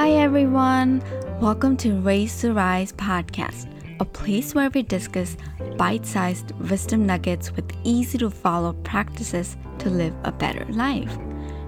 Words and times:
Hi, 0.00 0.12
everyone. 0.12 1.02
Welcome 1.42 1.76
to 1.76 2.00
Raise 2.00 2.40
to 2.40 2.54
Rise 2.54 2.90
podcast, 2.90 3.66
a 4.00 4.06
place 4.06 4.54
where 4.54 4.70
we 4.70 4.82
discuss 4.82 5.36
bite 5.76 6.06
sized 6.06 6.52
wisdom 6.70 7.04
nuggets 7.04 7.54
with 7.54 7.70
easy 7.84 8.16
to 8.16 8.30
follow 8.30 8.72
practices 8.82 9.58
to 9.80 9.90
live 9.90 10.14
a 10.24 10.32
better 10.32 10.64
life. 10.72 11.14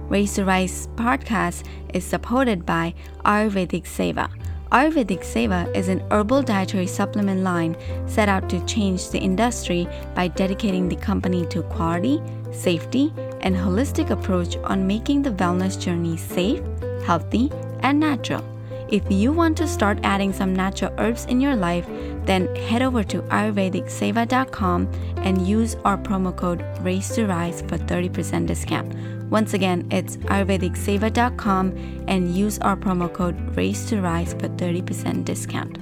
Raise 0.09 0.33
to 0.33 0.45
Rise 0.45 0.87
podcast 0.95 1.67
is 1.93 2.03
supported 2.03 2.65
by 2.65 2.95
Ayurvedic 3.23 3.83
Seva. 3.83 4.31
Ayurvedic 4.71 5.19
Seva 5.19 5.71
is 5.75 5.87
an 5.87 6.01
herbal 6.09 6.41
dietary 6.41 6.87
supplement 6.87 7.43
line 7.43 7.77
set 8.07 8.29
out 8.29 8.49
to 8.49 8.65
change 8.65 9.11
the 9.11 9.19
industry 9.19 9.87
by 10.15 10.27
dedicating 10.27 10.89
the 10.89 10.95
company 10.95 11.45
to 11.45 11.61
quality, 11.61 12.19
safety, 12.51 13.13
and 13.41 13.55
holistic 13.55 14.09
approach 14.09 14.57
on 14.63 14.87
making 14.87 15.21
the 15.21 15.33
wellness 15.33 15.79
journey 15.79 16.17
safe, 16.17 16.63
healthy, 17.05 17.51
and 17.83 17.99
natural. 17.99 18.43
If 18.89 19.03
you 19.09 19.31
want 19.31 19.57
to 19.57 19.67
start 19.67 19.99
adding 20.03 20.33
some 20.33 20.55
natural 20.55 20.93
herbs 20.97 21.25
in 21.25 21.41
your 21.41 21.55
life, 21.55 21.87
then 22.25 22.53
head 22.55 22.81
over 22.81 23.03
to 23.05 23.21
ayurvedicseva.com 23.23 24.91
and 25.17 25.47
use 25.47 25.75
our 25.83 25.97
promo 25.97 26.35
code 26.35 26.63
raise 26.81 27.09
to 27.15 27.25
rise 27.25 27.61
for 27.61 27.77
30% 27.77 28.45
discount. 28.47 28.93
Once 29.29 29.53
again, 29.53 29.87
it's 29.89 30.17
ayurvedicseva.com 30.17 32.05
and 32.07 32.35
use 32.35 32.59
our 32.59 32.75
promo 32.75 33.11
code 33.11 33.35
raise 33.57 33.85
to 33.87 33.99
rise 33.99 34.33
for 34.33 34.47
30% 34.47 35.25
discount. 35.25 35.79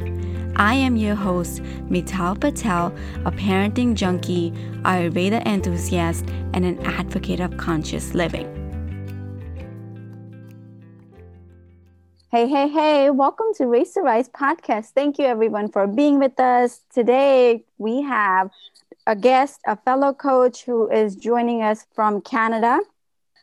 I 0.56 0.74
am 0.76 0.96
your 0.96 1.16
host, 1.16 1.62
Mital 1.90 2.40
Patel, 2.40 2.96
a 3.26 3.32
parenting 3.32 3.96
junkie, 3.96 4.52
Ayurveda 4.84 5.46
enthusiast, 5.46 6.26
and 6.54 6.66
an 6.66 6.80
advocate 6.86 7.40
of 7.40 7.58
conscious 7.58 8.14
living. 8.14 8.61
Hey, 12.34 12.48
hey, 12.48 12.70
hey, 12.70 13.10
welcome 13.10 13.48
to 13.58 13.66
Raise 13.68 13.92
to 13.92 14.00
Rise 14.04 14.30
podcast. 14.30 14.92
Thank 14.92 15.20
you, 15.20 15.26
everyone, 15.26 15.70
for 15.70 15.86
being 15.86 16.18
with 16.18 16.40
us. 16.40 16.80
Today, 16.90 17.66
we 17.78 18.04
have 18.04 18.52
a 19.06 19.18
guest, 19.18 19.60
a 19.68 19.76
fellow 19.76 20.14
coach 20.14 20.64
who 20.64 20.90
is 20.90 21.18
joining 21.18 21.62
us 21.62 21.86
from 21.94 22.22
Canada. 22.22 22.80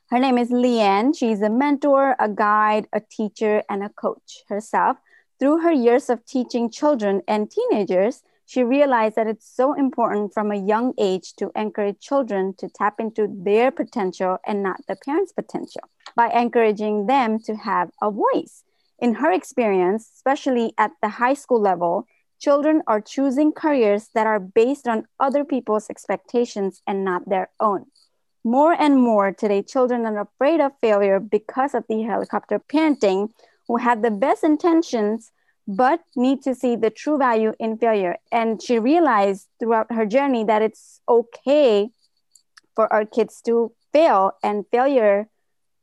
Her 0.09 0.19
name 0.19 0.39
is 0.39 0.49
Leanne. 0.49 1.15
She's 1.15 1.43
a 1.43 1.51
mentor, 1.51 2.17
a 2.19 2.31
guide, 2.31 2.89
a 2.95 3.01
teacher, 3.01 3.63
and 3.69 3.83
a 3.83 3.91
coach 3.91 4.45
herself. 4.49 4.97
Through 5.39 5.59
her 5.59 5.73
years 5.73 6.09
of 6.09 6.25
teaching 6.25 6.71
children 6.71 7.21
and 7.29 7.51
teenagers, 7.51 8.23
she 8.47 8.65
realized 8.65 9.17
that 9.17 9.27
it's 9.27 9.47
so 9.47 9.75
important 9.75 10.33
from 10.33 10.51
a 10.51 10.57
young 10.57 10.95
age 10.97 11.35
to 11.35 11.53
encourage 11.55 12.01
children 12.01 12.55
to 12.57 12.71
tap 12.71 13.01
into 13.01 13.29
their 13.31 13.71
potential 13.71 14.39
and 14.47 14.63
not 14.63 14.81
the 14.89 14.97
parents' 14.97 15.33
potential 15.33 15.83
by 16.17 16.31
encouraging 16.31 17.05
them 17.05 17.39
to 17.41 17.55
have 17.55 17.91
a 18.01 18.11
voice. 18.11 18.65
In 18.99 19.15
her 19.15 19.31
experience, 19.31 20.11
especially 20.15 20.75
at 20.77 20.93
the 21.03 21.09
high 21.09 21.35
school 21.35 21.61
level, 21.61 22.07
children 22.41 22.83
are 22.87 23.01
choosing 23.01 23.53
careers 23.53 24.09
that 24.15 24.27
are 24.27 24.41
based 24.41 24.89
on 24.89 25.07
other 25.21 25.45
people's 25.45 25.89
expectations 25.91 26.83
and 26.87 27.05
not 27.05 27.29
their 27.29 27.51
own. 27.61 27.87
More 28.45 28.73
and 28.73 29.01
more 29.01 29.33
today, 29.33 29.63
children 29.63 30.07
are 30.07 30.21
afraid 30.21 30.61
of 30.61 30.73
failure 30.81 31.21
because 31.21 31.75
of 31.75 31.85
the 31.89 32.03
helicopter 32.03 32.59
parenting, 32.59 33.31
who 33.67 33.77
had 33.77 34.03
the 34.03 34.11
best 34.11 34.43
intentions 34.43 35.31
but 35.67 36.01
need 36.17 36.41
to 36.43 36.55
see 36.55 36.75
the 36.77 36.89
true 36.89 37.19
value 37.19 37.53
in 37.59 37.77
failure. 37.77 38.17
And 38.33 38.63
she 38.63 38.79
realized 38.79 39.49
throughout 39.61 39.93
her 39.93 40.07
journey 40.07 40.43
that 40.45 40.63
it's 40.63 41.03
okay 41.07 41.91
for 42.75 42.91
our 42.91 43.05
kids 43.05 43.43
to 43.43 43.73
fail 43.93 44.33
and 44.43 44.65
failure 44.71 45.29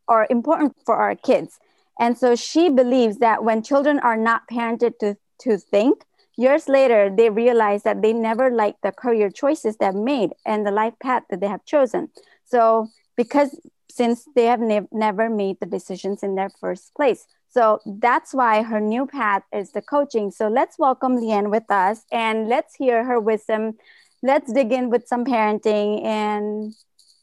are 0.08 0.26
important 0.30 0.76
for 0.86 0.96
our 0.96 1.16
kids. 1.16 1.60
And 2.00 2.18
so 2.18 2.36
she 2.36 2.70
believes 2.70 3.18
that 3.18 3.44
when 3.44 3.64
children 3.64 4.00
are 4.00 4.18
not 4.18 4.48
parented 4.52 5.00
to, 5.00 5.16
to 5.42 5.58
think, 5.58 6.04
years 6.38 6.68
later, 6.68 7.10
they 7.16 7.30
realize 7.30 7.84
that 7.84 8.02
they 8.02 8.14
never 8.14 8.52
liked 8.52 8.82
the 8.82 8.92
career 8.92 9.30
choices 9.30 9.78
they've 9.78 9.94
made 9.94 10.32
and 10.46 10.66
the 10.66 10.72
life 10.72 10.94
path 11.02 11.24
that 11.30 11.40
they 11.40 11.48
have 11.48 11.66
chosen. 11.66 12.10
So, 12.46 12.90
because 13.16 13.58
since 13.90 14.28
they 14.36 14.46
have 14.46 14.60
ne- 14.60 14.88
never 14.92 15.30
made 15.30 15.58
the 15.60 15.66
decisions 15.66 16.22
in 16.22 16.36
their 16.36 16.50
first 16.50 16.94
place. 16.96 17.26
So 17.50 17.80
that's 17.86 18.34
why 18.34 18.64
her 18.64 18.82
new 18.82 19.06
path 19.08 19.44
is 19.54 19.72
the 19.72 19.82
coaching. 19.82 20.32
So 20.32 20.50
let's 20.50 20.78
welcome 20.78 21.16
Leanne 21.16 21.50
with 21.50 21.72
us 21.72 22.04
and 22.12 22.50
let's 22.50 22.76
hear 22.76 23.06
her 23.06 23.20
wisdom. 23.22 23.78
Let's 24.22 24.52
dig 24.52 24.74
in 24.74 24.90
with 24.90 25.08
some 25.08 25.24
parenting 25.24 26.04
and 26.04 26.74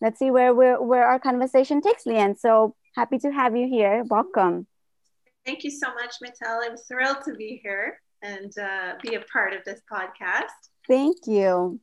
let's 0.01 0.19
see 0.19 0.31
where 0.31 0.55
where, 0.55 0.81
where 0.81 1.07
our 1.07 1.19
conversation 1.19 1.83
takes 1.83 2.05
Leanne. 2.05 2.39
So 2.39 2.75
happy 2.95 3.19
to 3.19 3.31
have 3.31 3.57
you 3.57 3.69
here. 3.69 4.05
Welcome. 4.09 4.67
Thank 5.45 5.65
you 5.65 5.71
so 5.71 5.89
much, 5.95 6.17
Mital. 6.23 6.61
I'm 6.65 6.77
thrilled 6.77 7.25
to 7.25 7.35
be 7.35 7.61
here 7.63 8.01
and 8.23 8.53
uh, 8.59 8.95
be 9.03 9.15
a 9.15 9.21
part 9.33 9.53
of 9.53 9.65
this 9.65 9.81
podcast. 9.91 10.53
Thank 10.87 11.17
you. 11.27 11.81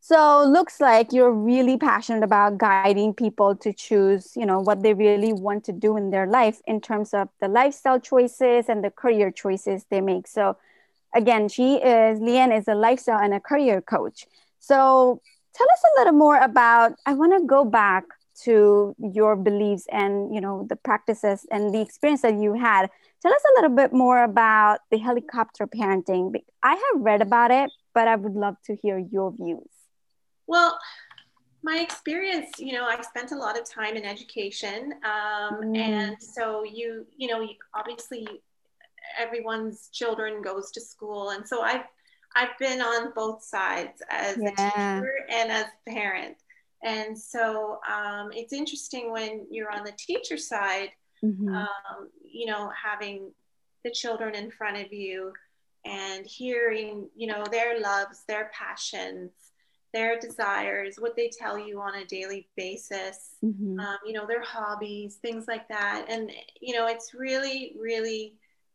So 0.00 0.44
looks 0.44 0.80
like 0.80 1.12
you're 1.12 1.32
really 1.32 1.76
passionate 1.76 2.22
about 2.22 2.58
guiding 2.58 3.12
people 3.12 3.56
to 3.56 3.72
choose, 3.72 4.36
you 4.36 4.46
know, 4.46 4.60
what 4.60 4.82
they 4.82 4.94
really 4.94 5.32
want 5.32 5.64
to 5.64 5.72
do 5.72 5.96
in 5.96 6.10
their 6.10 6.28
life 6.28 6.60
in 6.64 6.80
terms 6.80 7.12
of 7.12 7.28
the 7.40 7.48
lifestyle 7.48 7.98
choices 7.98 8.66
and 8.68 8.84
the 8.84 8.90
career 8.90 9.32
choices 9.32 9.84
they 9.90 10.00
make. 10.00 10.28
So 10.28 10.56
again, 11.12 11.48
she 11.48 11.76
is 11.76 12.20
Leanne 12.20 12.56
is 12.56 12.68
a 12.68 12.74
lifestyle 12.76 13.18
and 13.18 13.34
a 13.34 13.40
career 13.40 13.80
coach. 13.80 14.26
So 14.60 15.20
tell 15.52 15.66
us 15.72 15.82
a 15.84 15.98
little 15.98 16.12
more 16.12 16.38
about 16.38 16.94
I 17.04 17.14
want 17.14 17.36
to 17.36 17.44
go 17.44 17.64
back 17.64 18.04
to 18.44 18.94
your 18.98 19.36
beliefs 19.36 19.86
and 19.90 20.34
you 20.34 20.40
know 20.40 20.66
the 20.68 20.76
practices 20.76 21.46
and 21.50 21.74
the 21.74 21.80
experience 21.80 22.22
that 22.22 22.34
you 22.34 22.54
had 22.54 22.88
tell 23.22 23.32
us 23.32 23.42
a 23.50 23.60
little 23.60 23.76
bit 23.76 23.92
more 23.92 24.22
about 24.22 24.80
the 24.90 24.98
helicopter 24.98 25.66
parenting 25.66 26.34
i 26.62 26.74
have 26.74 27.02
read 27.02 27.22
about 27.22 27.50
it 27.50 27.70
but 27.94 28.06
i 28.08 28.16
would 28.16 28.34
love 28.34 28.56
to 28.64 28.76
hear 28.76 28.98
your 28.98 29.32
views 29.32 29.68
well 30.46 30.78
my 31.62 31.78
experience 31.78 32.50
you 32.58 32.72
know 32.72 32.84
i 32.84 33.00
spent 33.00 33.32
a 33.32 33.36
lot 33.36 33.58
of 33.58 33.68
time 33.68 33.96
in 33.96 34.04
education 34.04 34.92
um, 35.04 35.60
mm. 35.62 35.76
and 35.76 36.16
so 36.20 36.62
you 36.62 37.06
you 37.16 37.28
know 37.28 37.46
obviously 37.74 38.26
everyone's 39.18 39.88
children 39.92 40.42
goes 40.42 40.70
to 40.70 40.80
school 40.80 41.30
and 41.30 41.46
so 41.46 41.62
i've 41.62 41.86
i've 42.34 42.56
been 42.58 42.80
on 42.80 43.12
both 43.14 43.42
sides 43.42 44.02
as 44.10 44.36
yeah. 44.38 44.50
a 44.50 45.00
teacher 45.00 45.12
and 45.30 45.50
as 45.50 45.64
a 45.64 45.90
parent 45.90 46.36
and 46.82 47.18
so 47.18 47.80
um, 47.90 48.30
it's 48.32 48.52
interesting 48.52 49.10
when 49.10 49.46
you're 49.50 49.72
on 49.72 49.84
the 49.84 49.94
teacher 49.98 50.36
side, 50.36 50.90
mm-hmm. 51.24 51.54
um, 51.54 52.08
you 52.22 52.46
know, 52.46 52.70
having 52.70 53.32
the 53.84 53.90
children 53.90 54.34
in 54.34 54.50
front 54.50 54.76
of 54.76 54.92
you 54.92 55.32
and 55.84 56.26
hearing, 56.26 57.08
you 57.14 57.26
know, 57.26 57.44
their 57.50 57.80
loves, 57.80 58.24
their 58.26 58.50
passions, 58.52 59.30
their 59.92 60.18
desires, 60.18 60.96
what 60.98 61.16
they 61.16 61.30
tell 61.30 61.58
you 61.58 61.80
on 61.80 61.94
a 61.94 62.04
daily 62.04 62.48
basis, 62.56 63.36
mm-hmm. 63.44 63.78
um, 63.80 63.96
you 64.04 64.12
know, 64.12 64.26
their 64.26 64.42
hobbies, 64.42 65.16
things 65.16 65.46
like 65.48 65.66
that. 65.68 66.06
And, 66.08 66.30
you 66.60 66.74
know, 66.74 66.86
it's 66.86 67.14
really, 67.14 67.74
really 67.80 68.34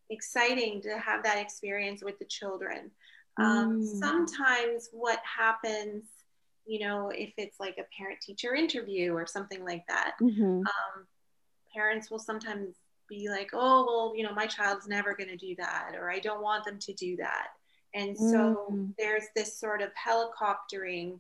exciting 0.10 0.82
to 0.82 0.98
have 0.98 1.24
that 1.24 1.38
experience 1.38 2.04
with 2.04 2.18
the 2.18 2.26
children. 2.26 2.92
Um, 3.38 3.82
mm. 3.82 4.00
Sometimes 4.00 4.90
what 4.92 5.20
happens 5.24 6.04
you 6.66 6.86
know, 6.86 7.10
if 7.10 7.34
it's 7.38 7.60
like 7.60 7.78
a 7.78 7.98
parent 7.98 8.20
teacher 8.22 8.54
interview 8.54 9.14
or 9.14 9.26
something 9.26 9.64
like 9.64 9.84
that, 9.88 10.14
mm-hmm. 10.22 10.60
um, 10.60 11.08
parents 11.74 12.10
will 12.12 12.20
sometimes 12.20 12.76
be 13.10 13.30
like, 13.30 13.50
oh, 13.54 13.86
well, 13.86 14.14
you 14.16 14.24
know, 14.24 14.34
my 14.34 14.46
child's 14.46 14.88
never 14.88 15.16
going 15.16 15.30
to 15.30 15.38
do 15.38 15.56
that, 15.58 15.94
or 15.96 16.12
I 16.12 16.20
don't 16.20 16.42
want 16.42 16.66
them 16.66 16.80
to 16.80 16.94
do 16.94 17.18
that. 17.18 17.48
And 17.94 18.18
so 18.18 18.68
mm-hmm. 18.72 18.86
there's 18.98 19.26
this 19.36 19.60
sort 19.60 19.82
of 19.82 19.90
helicoptering, 19.96 21.20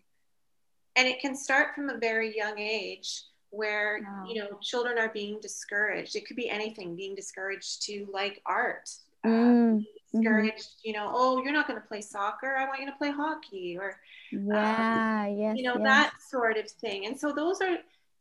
and 0.95 1.07
it 1.07 1.19
can 1.19 1.35
start 1.35 1.75
from 1.75 1.89
a 1.89 1.97
very 1.97 2.35
young 2.35 2.57
age 2.59 3.23
where 3.51 3.99
wow. 4.01 4.23
you 4.25 4.41
know 4.41 4.47
children 4.61 4.97
are 4.97 5.09
being 5.09 5.37
discouraged 5.41 6.15
it 6.15 6.25
could 6.25 6.37
be 6.37 6.49
anything 6.49 6.95
being 6.95 7.13
discouraged 7.13 7.81
to 7.83 8.07
like 8.11 8.41
art 8.45 8.89
mm 9.25 9.83
discouraged, 10.11 10.57
mm-hmm. 10.57 10.87
you 10.87 10.93
know, 10.93 11.11
oh, 11.13 11.43
you're 11.43 11.53
not 11.53 11.67
going 11.67 11.81
to 11.81 11.87
play 11.87 12.01
soccer. 12.01 12.55
I 12.55 12.65
want 12.65 12.79
you 12.79 12.85
to 12.87 12.97
play 12.97 13.11
hockey 13.11 13.77
or, 13.79 13.99
yeah, 14.31 15.27
um, 15.27 15.37
yes, 15.37 15.55
you 15.57 15.63
know, 15.63 15.75
yes. 15.75 15.83
that 15.83 16.13
sort 16.29 16.57
of 16.57 16.69
thing. 16.69 17.05
And 17.05 17.19
so 17.19 17.31
those 17.31 17.61
are 17.61 17.77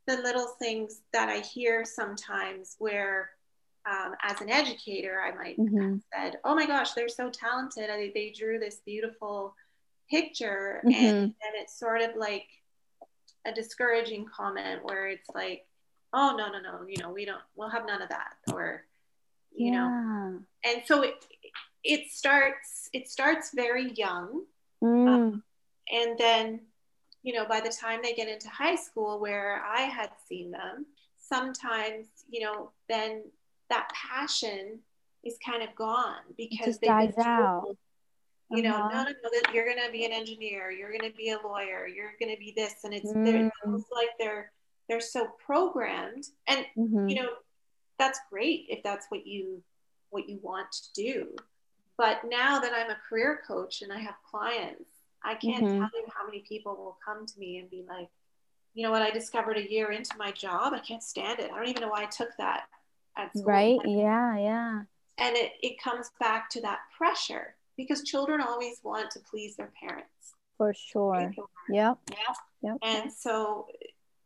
the 0.06 0.16
little 0.22 0.46
things 0.58 1.02
that 1.12 1.28
I 1.28 1.40
hear 1.40 1.84
sometimes 1.84 2.76
where, 2.78 3.30
um, 3.90 4.14
as 4.22 4.40
an 4.40 4.50
educator, 4.50 5.20
I 5.20 5.34
might 5.34 5.58
mm-hmm. 5.58 5.92
have 5.92 6.00
said, 6.14 6.40
oh 6.44 6.54
my 6.54 6.66
gosh, 6.66 6.92
they're 6.92 7.08
so 7.08 7.30
talented. 7.30 7.88
I, 7.90 8.10
they 8.14 8.34
drew 8.36 8.58
this 8.58 8.80
beautiful 8.84 9.54
picture. 10.10 10.82
Mm-hmm. 10.84 11.04
And, 11.04 11.16
and 11.16 11.54
it's 11.54 11.78
sort 11.78 12.02
of 12.02 12.16
like 12.16 12.46
a 13.46 13.52
discouraging 13.52 14.26
comment 14.26 14.84
where 14.84 15.08
it's 15.08 15.30
like, 15.34 15.66
oh, 16.12 16.34
no, 16.36 16.48
no, 16.50 16.60
no, 16.60 16.86
you 16.86 17.02
know, 17.02 17.10
we 17.10 17.24
don't, 17.24 17.40
we'll 17.56 17.70
have 17.70 17.86
none 17.86 18.02
of 18.02 18.10
that. 18.10 18.34
Or, 18.52 18.84
you 19.52 19.72
yeah. 19.72 19.78
know, 19.78 20.40
and 20.64 20.82
so 20.84 21.02
it, 21.02 21.14
it 21.84 22.10
starts 22.10 22.88
it 22.92 23.08
starts 23.08 23.50
very 23.54 23.92
young 23.92 24.44
mm. 24.82 25.08
um, 25.08 25.42
and 25.92 26.18
then 26.18 26.60
you 27.22 27.32
know 27.32 27.46
by 27.46 27.60
the 27.60 27.70
time 27.70 28.00
they 28.02 28.14
get 28.14 28.28
into 28.28 28.48
high 28.48 28.76
school 28.76 29.18
where 29.20 29.62
i 29.64 29.82
had 29.82 30.10
seen 30.28 30.50
them 30.50 30.86
sometimes 31.18 32.06
you 32.28 32.40
know 32.40 32.70
then 32.88 33.22
that 33.70 33.88
passion 33.94 34.80
is 35.24 35.36
kind 35.44 35.62
of 35.62 35.74
gone 35.74 36.22
because 36.36 36.78
they 36.78 36.88
dies 36.88 37.14
out. 37.18 37.76
You 38.50 38.62
know, 38.62 38.74
uh-huh. 38.74 38.88
no, 38.88 39.02
no, 39.04 39.10
no, 39.10 39.30
that 39.32 39.54
you're 39.54 39.64
going 39.64 39.78
to 39.86 39.92
be 39.92 40.04
an 40.04 40.10
engineer, 40.10 40.72
you're 40.72 40.90
going 40.90 41.08
to 41.08 41.16
be 41.16 41.30
a 41.30 41.38
lawyer, 41.46 41.86
you're 41.86 42.14
going 42.18 42.34
to 42.34 42.38
be 42.38 42.52
this, 42.56 42.74
and 42.82 42.92
it's, 42.92 43.12
mm. 43.12 43.48
it's 43.48 43.90
like 43.92 44.08
they're 44.18 44.50
they're 44.88 45.00
so 45.00 45.28
programmed, 45.46 46.24
and 46.48 46.66
mm-hmm. 46.76 47.08
you 47.08 47.14
know, 47.14 47.28
that's 47.96 48.18
great 48.28 48.66
if 48.68 48.82
that's 48.82 49.06
what 49.08 49.24
you 49.24 49.62
what 50.10 50.28
you 50.28 50.40
want 50.42 50.66
to 50.72 51.02
do. 51.02 51.36
But 52.00 52.22
now 52.26 52.58
that 52.60 52.72
I'm 52.74 52.88
a 52.88 52.96
career 53.06 53.42
coach 53.46 53.82
and 53.82 53.92
I 53.92 53.98
have 53.98 54.14
clients, 54.30 54.88
I 55.22 55.34
can't 55.34 55.62
mm-hmm. 55.62 55.80
tell 55.80 55.90
you 55.92 56.06
how 56.16 56.24
many 56.24 56.42
people 56.48 56.74
will 56.74 56.96
come 57.04 57.26
to 57.26 57.38
me 57.38 57.58
and 57.58 57.68
be 57.68 57.84
like, 57.86 58.08
you 58.72 58.82
know 58.82 58.90
what, 58.90 59.02
I 59.02 59.10
discovered 59.10 59.58
a 59.58 59.70
year 59.70 59.92
into 59.92 60.16
my 60.16 60.30
job, 60.30 60.72
I 60.72 60.78
can't 60.78 61.02
stand 61.02 61.40
it. 61.40 61.50
I 61.52 61.56
don't 61.58 61.68
even 61.68 61.82
know 61.82 61.90
why 61.90 62.04
I 62.04 62.06
took 62.06 62.30
that 62.38 62.62
at 63.18 63.30
school. 63.32 63.44
Right. 63.44 63.78
Yeah. 63.84 64.38
Yeah. 64.38 64.80
And 65.18 65.36
it, 65.36 65.52
it 65.62 65.82
comes 65.84 66.10
back 66.18 66.48
to 66.52 66.62
that 66.62 66.78
pressure 66.96 67.54
because 67.76 68.02
children 68.02 68.40
always 68.40 68.80
want 68.82 69.10
to 69.10 69.20
please 69.30 69.56
their 69.56 69.70
parents. 69.78 70.32
For 70.56 70.72
sure. 70.72 71.34
Yep. 71.68 71.98
Yeah. 72.08 72.16
Yep. 72.62 72.76
And 72.82 73.12
so, 73.12 73.66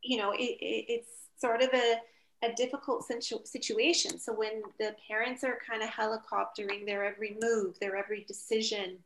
you 0.00 0.18
know, 0.18 0.30
it, 0.30 0.36
it, 0.60 0.84
it's 0.88 1.10
sort 1.38 1.60
of 1.60 1.70
a, 1.74 1.96
a 2.44 2.54
difficult 2.54 3.06
situ- 3.06 3.44
situation. 3.44 4.18
So 4.18 4.32
when 4.32 4.62
the 4.78 4.94
parents 5.08 5.44
are 5.44 5.58
kind 5.68 5.82
of 5.82 5.88
helicoptering 5.88 6.86
their 6.86 7.04
every 7.04 7.36
move, 7.40 7.78
their 7.80 7.96
every 7.96 8.24
decision, 8.24 8.98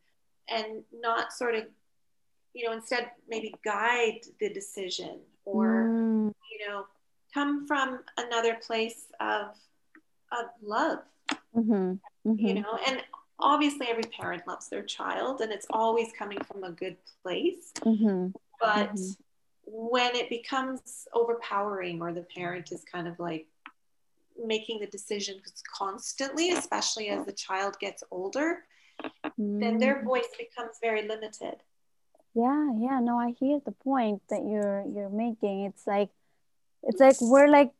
and 0.48 0.82
not 0.92 1.32
sort 1.32 1.54
of, 1.54 1.64
you 2.54 2.66
know, 2.66 2.72
instead 2.72 3.10
maybe 3.28 3.54
guide 3.64 4.20
the 4.40 4.48
decision 4.48 5.20
or, 5.44 5.86
mm. 5.88 6.32
you 6.50 6.68
know, 6.68 6.86
come 7.32 7.66
from 7.66 8.00
another 8.16 8.54
place 8.54 9.06
of 9.20 9.56
of 10.32 10.46
love. 10.62 11.00
Mm-hmm. 11.56 11.94
Mm-hmm. 12.30 12.46
You 12.46 12.54
know, 12.54 12.78
and 12.86 13.02
obviously 13.38 13.86
every 13.88 14.04
parent 14.04 14.46
loves 14.46 14.68
their 14.68 14.82
child 14.82 15.40
and 15.40 15.52
it's 15.52 15.66
always 15.70 16.08
coming 16.18 16.38
from 16.44 16.64
a 16.64 16.72
good 16.72 16.96
place. 17.22 17.72
Mm-hmm. 17.80 18.28
But 18.60 18.94
mm-hmm. 18.94 19.22
When 19.70 20.14
it 20.14 20.28
becomes 20.28 21.06
overpowering 21.12 22.00
or 22.00 22.12
the 22.12 22.22
parent 22.22 22.72
is 22.72 22.84
kind 22.84 23.06
of 23.06 23.18
like 23.18 23.46
making 24.44 24.80
the 24.80 24.86
decisions 24.86 25.40
constantly, 25.76 26.50
especially 26.50 27.08
as 27.08 27.26
the 27.26 27.32
child 27.32 27.76
gets 27.80 28.02
older, 28.10 28.64
then 29.36 29.78
their 29.78 29.96
mm. 29.96 30.04
voice 30.04 30.28
becomes 30.38 30.76
very 30.80 31.06
limited. 31.06 31.56
Yeah, 32.34 32.72
yeah, 32.78 33.00
no, 33.00 33.18
I 33.18 33.34
hear 33.38 33.60
the 33.64 33.72
point 33.72 34.22
that 34.30 34.44
you're 34.44 34.84
you're 34.94 35.08
making. 35.08 35.64
It's 35.64 35.86
like 35.86 36.10
it's 36.84 37.00
like 37.00 37.16
we're 37.20 37.48
like 37.48 37.72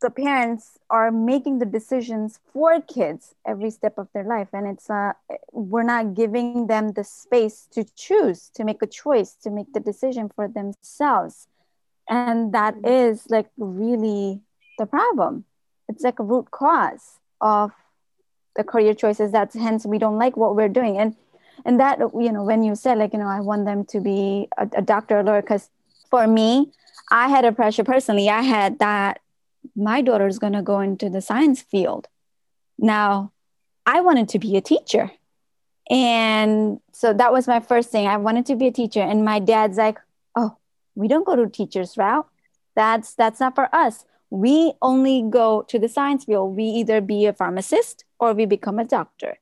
the 0.00 0.10
parents 0.10 0.78
are 0.90 1.10
making 1.10 1.58
the 1.58 1.66
decisions 1.66 2.38
for 2.52 2.80
kids 2.80 3.34
every 3.46 3.70
step 3.70 3.98
of 3.98 4.08
their 4.12 4.24
life. 4.24 4.48
And 4.52 4.66
it's 4.66 4.88
uh 4.90 5.12
we're 5.52 5.82
not 5.82 6.14
giving 6.14 6.66
them 6.66 6.92
the 6.92 7.04
space 7.04 7.66
to 7.72 7.84
choose 7.96 8.50
to 8.54 8.64
make 8.64 8.82
a 8.82 8.86
choice 8.86 9.34
to 9.42 9.50
make 9.50 9.72
the 9.72 9.80
decision 9.80 10.30
for 10.34 10.48
themselves. 10.48 11.48
And 12.08 12.52
that 12.52 12.74
mm-hmm. 12.76 13.32
like 13.32 13.48
really 13.56 14.40
the 14.78 14.86
problem. 14.86 15.44
It's 15.88 16.02
like 16.02 16.18
a 16.18 16.24
root 16.24 16.50
cause 16.50 17.18
of 17.40 17.72
the 18.56 18.64
career 18.64 18.94
choices 18.94 19.32
that's 19.32 19.54
hence 19.54 19.84
we 19.84 19.98
don't 19.98 20.18
like 20.18 20.36
what 20.36 20.56
we're 20.56 20.68
doing. 20.68 20.98
And 20.98 21.16
and 21.64 21.80
that 21.80 21.98
you 22.00 22.32
know 22.32 22.42
when 22.42 22.62
you 22.62 22.74
said 22.74 22.98
like 22.98 23.12
you 23.12 23.18
know 23.18 23.28
i 23.28 23.40
want 23.40 23.64
them 23.64 23.84
to 23.84 24.00
be 24.00 24.48
a, 24.58 24.68
a 24.76 24.82
doctor 24.82 25.20
or 25.20 25.22
lawyer 25.22 25.40
because 25.40 25.70
for 26.10 26.26
me 26.26 26.72
i 27.10 27.28
had 27.28 27.44
a 27.44 27.52
pressure 27.52 27.84
personally. 27.84 28.28
I 28.28 28.42
had 28.42 28.78
that 28.78 29.20
my 29.76 30.02
daughter 30.02 30.26
is 30.26 30.38
going 30.38 30.52
to 30.52 30.62
go 30.62 30.80
into 30.80 31.08
the 31.08 31.20
science 31.20 31.62
field. 31.62 32.08
Now, 32.78 33.32
I 33.86 34.00
wanted 34.00 34.28
to 34.30 34.38
be 34.38 34.56
a 34.56 34.60
teacher. 34.60 35.10
And 35.90 36.80
so 36.92 37.12
that 37.12 37.32
was 37.32 37.46
my 37.46 37.60
first 37.60 37.90
thing. 37.90 38.06
I 38.06 38.16
wanted 38.16 38.46
to 38.46 38.56
be 38.56 38.68
a 38.68 38.72
teacher. 38.72 39.00
And 39.00 39.24
my 39.24 39.38
dad's 39.38 39.76
like, 39.76 39.98
oh, 40.34 40.56
we 40.94 41.08
don't 41.08 41.26
go 41.26 41.36
to 41.36 41.48
teacher's 41.48 41.96
route. 41.96 42.26
That's 42.74 43.14
that's 43.14 43.40
not 43.40 43.54
for 43.54 43.72
us. 43.74 44.04
We 44.30 44.72
only 44.82 45.22
go 45.28 45.62
to 45.68 45.78
the 45.78 45.88
science 45.88 46.24
field. 46.24 46.56
We 46.56 46.64
either 46.64 47.00
be 47.00 47.26
a 47.26 47.32
pharmacist 47.32 48.04
or 48.18 48.32
we 48.32 48.46
become 48.46 48.78
a 48.78 48.84
doctor. 48.84 49.38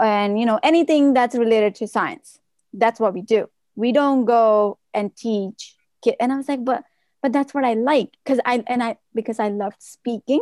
And 0.00 0.38
you 0.38 0.46
know, 0.46 0.60
anything 0.62 1.12
that's 1.12 1.34
related 1.34 1.74
to 1.76 1.88
science. 1.88 2.38
That's 2.72 3.00
what 3.00 3.12
we 3.12 3.22
do. 3.22 3.50
We 3.74 3.92
don't 3.92 4.24
go 4.24 4.78
and 4.94 5.14
teach. 5.14 5.74
And 6.20 6.32
I 6.32 6.36
was 6.36 6.48
like, 6.48 6.64
but 6.64 6.84
but 7.22 7.32
that's 7.32 7.52
what 7.54 7.64
I 7.64 7.74
like 7.74 8.16
because 8.24 8.40
I 8.44 8.62
and 8.66 8.82
I 8.82 8.96
because 9.14 9.38
I 9.38 9.48
loved 9.48 9.82
speaking, 9.82 10.40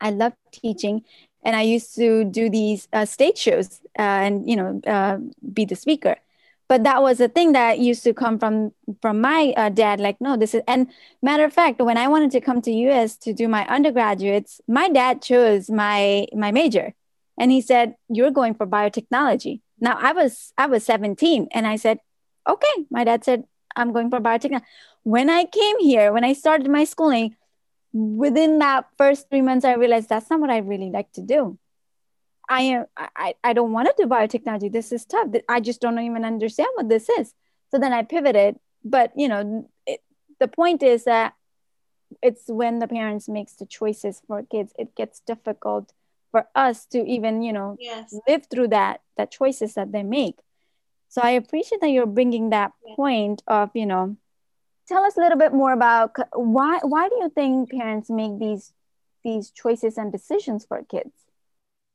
I 0.00 0.10
loved 0.10 0.36
teaching, 0.52 1.04
and 1.42 1.54
I 1.54 1.62
used 1.62 1.94
to 1.96 2.24
do 2.24 2.48
these 2.48 2.88
uh, 2.92 3.04
stage 3.04 3.38
shows 3.38 3.80
uh, 3.98 4.02
and 4.02 4.48
you 4.48 4.56
know 4.56 4.80
uh, 4.86 5.18
be 5.52 5.64
the 5.64 5.76
speaker. 5.76 6.16
But 6.66 6.84
that 6.84 7.02
was 7.02 7.20
a 7.20 7.28
thing 7.28 7.52
that 7.52 7.78
used 7.78 8.04
to 8.04 8.14
come 8.14 8.38
from 8.38 8.72
from 9.02 9.20
my 9.20 9.52
uh, 9.56 9.68
dad. 9.68 10.00
Like, 10.00 10.20
no, 10.20 10.36
this 10.36 10.54
is 10.54 10.62
and 10.66 10.88
matter 11.22 11.44
of 11.44 11.52
fact, 11.52 11.80
when 11.80 11.98
I 11.98 12.08
wanted 12.08 12.30
to 12.32 12.40
come 12.40 12.62
to 12.62 12.72
US 12.72 13.16
to 13.18 13.34
do 13.34 13.48
my 13.48 13.66
undergraduates, 13.66 14.60
my 14.66 14.88
dad 14.88 15.20
chose 15.20 15.70
my 15.70 16.26
my 16.32 16.50
major, 16.52 16.94
and 17.38 17.50
he 17.50 17.60
said, 17.60 17.96
"You're 18.08 18.30
going 18.30 18.54
for 18.54 18.66
biotechnology." 18.66 19.60
Now 19.80 19.98
I 20.00 20.12
was 20.12 20.52
I 20.56 20.66
was 20.66 20.84
17, 20.84 21.48
and 21.52 21.66
I 21.66 21.76
said, 21.76 21.98
"Okay." 22.48 22.86
My 22.90 23.04
dad 23.04 23.24
said, 23.24 23.44
"I'm 23.76 23.92
going 23.92 24.08
for 24.08 24.20
biotechnology." 24.20 24.62
When 25.04 25.30
I 25.30 25.44
came 25.44 25.78
here, 25.78 26.12
when 26.12 26.24
I 26.24 26.32
started 26.32 26.68
my 26.68 26.84
schooling, 26.84 27.36
within 27.92 28.58
that 28.58 28.86
first 28.98 29.30
three 29.30 29.42
months, 29.42 29.64
I 29.64 29.74
realized 29.74 30.08
that's 30.08 30.28
not 30.28 30.40
what 30.40 30.50
I 30.50 30.58
really 30.58 30.90
like 30.90 31.12
to 31.12 31.22
do. 31.22 31.58
I 32.48 32.62
am 32.62 32.86
I, 32.96 33.34
I 33.42 33.52
don't 33.52 33.72
want 33.72 33.88
to 33.88 33.94
do 33.96 34.08
biotechnology. 34.08 34.70
This 34.70 34.92
is 34.92 35.04
tough. 35.04 35.28
I 35.48 35.60
just 35.60 35.80
don't 35.80 35.98
even 35.98 36.24
understand 36.24 36.68
what 36.74 36.88
this 36.88 37.08
is. 37.08 37.32
So 37.70 37.78
then 37.78 37.92
I 37.92 38.02
pivoted. 38.02 38.58
But 38.84 39.12
you 39.16 39.28
know, 39.28 39.70
it, 39.86 40.02
the 40.40 40.48
point 40.48 40.82
is 40.82 41.04
that 41.04 41.34
it's 42.22 42.44
when 42.48 42.80
the 42.80 42.88
parents 42.88 43.28
makes 43.28 43.54
the 43.54 43.66
choices 43.66 44.20
for 44.26 44.42
kids, 44.42 44.72
it 44.78 44.94
gets 44.94 45.20
difficult 45.20 45.92
for 46.30 46.48
us 46.54 46.84
to 46.86 46.98
even 47.06 47.42
you 47.42 47.52
know 47.52 47.76
yes. 47.78 48.14
live 48.26 48.46
through 48.50 48.68
that 48.68 49.00
that 49.16 49.30
choices 49.30 49.74
that 49.74 49.92
they 49.92 50.02
make. 50.02 50.38
So 51.08 51.22
I 51.22 51.30
appreciate 51.30 51.80
that 51.80 51.90
you're 51.90 52.06
bringing 52.06 52.50
that 52.50 52.72
point 52.96 53.42
of 53.46 53.70
you 53.74 53.86
know 53.86 54.16
tell 54.86 55.04
us 55.04 55.16
a 55.16 55.20
little 55.20 55.38
bit 55.38 55.52
more 55.52 55.72
about 55.72 56.14
why 56.34 56.78
why 56.82 57.08
do 57.08 57.16
you 57.16 57.30
think 57.30 57.70
parents 57.70 58.10
make 58.10 58.38
these 58.38 58.72
these 59.22 59.50
choices 59.50 59.96
and 59.96 60.12
decisions 60.12 60.64
for 60.64 60.82
kids? 60.84 61.12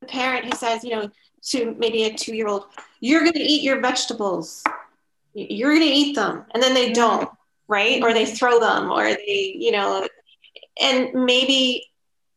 The 0.01 0.07
parent 0.07 0.45
who 0.45 0.55
says 0.55 0.83
you 0.83 0.91
know 0.91 1.11
to 1.43 1.75
maybe 1.77 2.03
a 2.03 2.13
two 2.13 2.35
year 2.35 2.47
old 2.47 2.65
you're 2.99 3.21
going 3.21 3.33
to 3.33 3.39
eat 3.39 3.63
your 3.63 3.79
vegetables. 3.79 4.63
You're 5.33 5.73
going 5.73 5.87
to 5.87 5.93
eat 5.93 6.15
them. 6.15 6.45
And 6.51 6.61
then 6.61 6.73
they 6.73 6.85
mm-hmm. 6.85 6.93
don't 6.93 7.29
right? 7.67 8.01
Or 8.01 8.13
they 8.13 8.23
mm-hmm. 8.23 8.33
throw 8.33 8.59
them 8.59 8.91
or 8.91 9.03
they 9.03 9.55
you 9.57 9.71
know 9.71 10.07
and 10.81 11.13
maybe 11.13 11.85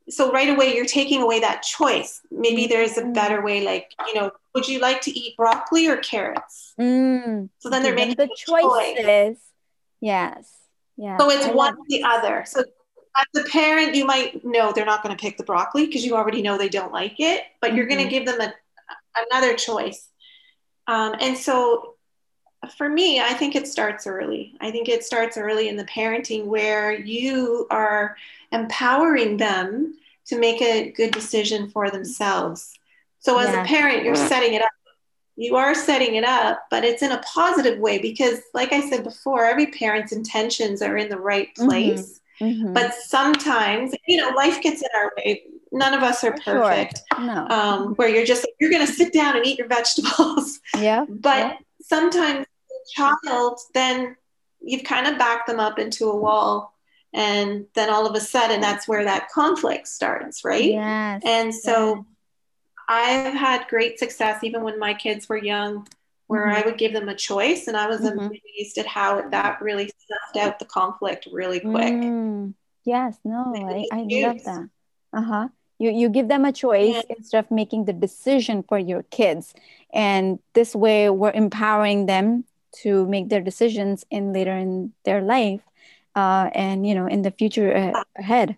so 0.08 0.32
right 0.32 0.48
away 0.48 0.74
you're 0.74 0.84
taking 0.84 1.22
away 1.22 1.40
that 1.40 1.62
choice. 1.62 2.20
Maybe 2.30 2.66
there's 2.66 2.98
a 2.98 3.02
mm-hmm. 3.02 3.12
better 3.12 3.42
way 3.42 3.64
like 3.64 3.92
you 4.06 4.14
know 4.14 4.30
would 4.54 4.68
you 4.68 4.80
like 4.80 5.00
to 5.02 5.18
eat 5.18 5.36
broccoli 5.36 5.86
or 5.88 5.96
carrots? 5.96 6.74
Mm. 6.78 7.48
so 7.58 7.70
then 7.70 7.82
they're 7.82 7.94
making 7.94 8.16
the 8.16 8.28
choices 8.36 9.38
Yes. 10.02 10.52
Yeah. 10.98 11.16
So 11.16 11.30
it's 11.30 11.46
I 11.46 11.52
one 11.52 11.74
or 11.74 11.84
the 11.88 12.02
other. 12.04 12.44
So 12.46 12.60
as 13.16 13.42
a 13.42 13.48
parent, 13.48 13.94
you 13.94 14.04
might 14.04 14.44
know 14.44 14.72
they're 14.72 14.84
not 14.84 15.02
going 15.02 15.16
to 15.16 15.20
pick 15.20 15.38
the 15.38 15.44
broccoli 15.44 15.86
because 15.86 16.04
you 16.04 16.14
already 16.16 16.42
know 16.42 16.58
they 16.58 16.68
don't 16.68 16.92
like 16.92 17.18
it, 17.18 17.44
but 17.60 17.68
mm-hmm. 17.68 17.76
you're 17.78 17.86
going 17.86 18.02
to 18.02 18.10
give 18.10 18.26
them 18.26 18.40
a, 18.40 18.52
another 19.30 19.54
choice. 19.54 20.08
Um, 20.86 21.14
and 21.20 21.38
so 21.38 21.94
for 22.76 22.88
me, 22.88 23.20
I 23.20 23.32
think 23.32 23.54
it 23.54 23.68
starts 23.68 24.06
early. 24.06 24.54
I 24.60 24.70
think 24.70 24.88
it 24.88 25.04
starts 25.04 25.36
early 25.36 25.68
in 25.68 25.76
the 25.76 25.84
parenting 25.84 26.46
where 26.46 26.92
you 26.92 27.66
are 27.70 28.16
empowering 28.50 29.36
them 29.36 29.94
to 30.26 30.38
make 30.38 30.60
a 30.60 30.90
good 30.90 31.12
decision 31.12 31.70
for 31.70 31.90
themselves. 31.90 32.74
So 33.20 33.38
as 33.38 33.50
yeah. 33.50 33.62
a 33.62 33.66
parent, 33.66 34.04
you're 34.04 34.16
setting 34.16 34.54
it 34.54 34.62
up 34.62 34.70
you 35.36 35.56
are 35.56 35.74
setting 35.74 36.16
it 36.16 36.24
up, 36.24 36.66
but 36.70 36.84
it's 36.84 37.02
in 37.02 37.12
a 37.12 37.22
positive 37.22 37.78
way 37.78 37.98
because, 37.98 38.40
like 38.52 38.72
I 38.72 38.88
said 38.88 39.02
before, 39.04 39.44
every 39.44 39.66
parent's 39.66 40.12
intentions 40.12 40.82
are 40.82 40.96
in 40.96 41.08
the 41.08 41.18
right 41.18 41.48
mm-hmm. 41.54 41.68
place. 41.68 42.00
Mm-hmm. 42.00 42.18
Mm-hmm. 42.42 42.72
But 42.72 42.94
sometimes, 42.94 43.94
you 44.06 44.16
know, 44.16 44.30
life 44.30 44.60
gets 44.62 44.82
in 44.82 44.88
our 44.96 45.12
way. 45.16 45.44
None 45.70 45.94
of 45.94 46.02
us 46.02 46.24
are 46.24 46.36
perfect. 46.44 47.00
Sure. 47.14 47.24
No. 47.24 47.46
Um, 47.48 47.94
where 47.94 48.08
you're 48.08 48.26
just 48.26 48.46
you're 48.60 48.70
going 48.70 48.86
to 48.86 48.92
sit 48.92 49.12
down 49.12 49.36
and 49.36 49.46
eat 49.46 49.58
your 49.58 49.68
vegetables. 49.68 50.60
Yeah. 50.78 51.04
but 51.08 51.36
yeah. 51.36 51.56
sometimes 51.80 52.46
the 52.68 52.78
child, 52.94 53.60
then 53.74 54.16
you've 54.60 54.84
kind 54.84 55.06
of 55.06 55.18
backed 55.18 55.46
them 55.46 55.60
up 55.60 55.78
into 55.78 56.06
a 56.10 56.16
wall, 56.16 56.74
and 57.14 57.66
then 57.74 57.90
all 57.90 58.06
of 58.06 58.14
a 58.16 58.20
sudden, 58.20 58.60
that's 58.60 58.88
where 58.88 59.04
that 59.04 59.28
conflict 59.30 59.86
starts, 59.86 60.44
right? 60.44 60.72
Yes. 60.72 61.22
And 61.24 61.54
so. 61.54 62.04
I've 62.92 63.34
had 63.34 63.68
great 63.68 63.98
success 63.98 64.44
even 64.44 64.62
when 64.62 64.78
my 64.78 64.94
kids 64.94 65.28
were 65.28 65.36
young, 65.36 65.86
where 66.26 66.46
mm-hmm. 66.46 66.56
I 66.56 66.62
would 66.66 66.78
give 66.78 66.92
them 66.92 67.08
a 67.08 67.14
choice, 67.14 67.68
and 67.68 67.76
I 67.76 67.86
was 67.88 68.00
mm-hmm. 68.00 68.18
amazed 68.18 68.78
at 68.78 68.86
how 68.86 69.28
that 69.30 69.60
really 69.60 69.90
snuffed 70.06 70.36
out 70.36 70.58
the 70.58 70.64
conflict 70.66 71.28
really 71.32 71.60
quick. 71.60 71.94
Mm. 71.94 72.54
Yes, 72.84 73.16
no, 73.24 73.52
I, 73.54 73.86
I 73.92 74.02
love 74.02 74.44
that. 74.44 74.68
Uh 75.12 75.22
huh. 75.22 75.48
you 75.78 75.90
you 75.90 76.08
give 76.08 76.28
them 76.28 76.44
a 76.44 76.52
choice 76.52 76.94
yeah. 76.94 77.16
instead 77.16 77.44
of 77.44 77.50
making 77.50 77.84
the 77.84 77.92
decision 77.92 78.62
for 78.62 78.78
your 78.78 79.02
kids 79.10 79.52
and 79.92 80.38
this 80.54 80.74
way 80.74 81.10
we're 81.10 81.32
empowering 81.32 82.06
them 82.06 82.44
to 82.82 83.06
make 83.06 83.28
their 83.28 83.42
decisions 83.42 84.06
in 84.10 84.32
later 84.32 84.56
in 84.56 84.92
their 85.04 85.20
life 85.20 85.60
uh, 86.14 86.48
and 86.54 86.86
you 86.86 86.94
know 86.94 87.06
in 87.06 87.22
the 87.22 87.30
future 87.30 87.92
ahead 88.16 88.56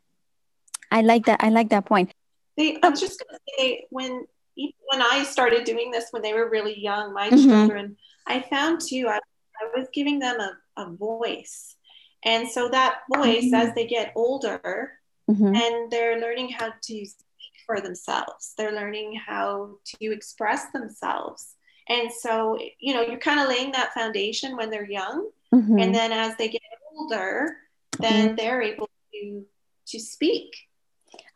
i 0.93 1.01
like 1.03 1.25
that 1.27 1.43
i 1.43 1.49
like 1.49 1.71
that 1.71 1.87
point 1.87 2.15
they, 2.57 2.79
i'm 2.83 2.97
just 2.97 3.21
going 3.21 3.39
to 3.39 3.41
say 3.59 3.87
when 3.91 4.25
even 4.57 4.75
when 4.91 5.03
i 5.03 5.23
started 5.25 5.65
doing 5.65 5.91
this 5.91 6.07
when 6.11 6.23
they 6.23 6.33
were 6.33 6.51
really 6.51 6.79
young 6.79 7.13
my 7.13 7.29
mm-hmm. 7.29 7.49
children 7.49 7.97
i 8.27 8.41
found 8.41 8.81
too 8.81 9.07
I, 9.09 9.17
I 9.17 9.79
was 9.79 9.89
giving 9.93 10.19
them 10.19 10.39
a, 10.41 10.57
a 10.77 10.91
voice 10.91 11.77
and 12.25 12.49
so 12.49 12.69
that 12.69 13.01
voice 13.15 13.45
mm-hmm. 13.45 13.55
as 13.55 13.75
they 13.75 13.87
get 13.87 14.13
older 14.17 14.93
mm-hmm. 15.31 15.55
and 15.55 15.91
they're 15.91 16.21
learning 16.21 16.51
how 16.51 16.69
to 16.69 17.07
speak 17.07 17.55
for 17.67 17.81
themselves 17.81 18.55
they're 18.57 18.73
learning 18.73 19.15
how 19.15 19.77
to 19.85 20.13
express 20.13 20.71
themselves 20.73 21.55
and 21.89 22.11
so 22.13 22.59
you 22.79 22.95
know 22.95 23.03
you're 23.03 23.19
kind 23.19 23.41
of 23.41 23.49
laying 23.49 23.73
that 23.73 23.93
foundation 23.95 24.57
when 24.57 24.71
they're 24.71 24.91
young 24.91 25.31
mm-hmm. 25.55 25.79
and 25.79 25.95
then 25.95 26.13
as 26.13 26.37
they 26.37 26.49
get 26.49 26.61
older 26.97 27.57
then 27.99 28.27
mm-hmm. 28.27 28.37
they're 28.37 28.63
able 28.63 28.89
to 29.13 29.45
to 29.87 29.99
speak 29.99 30.55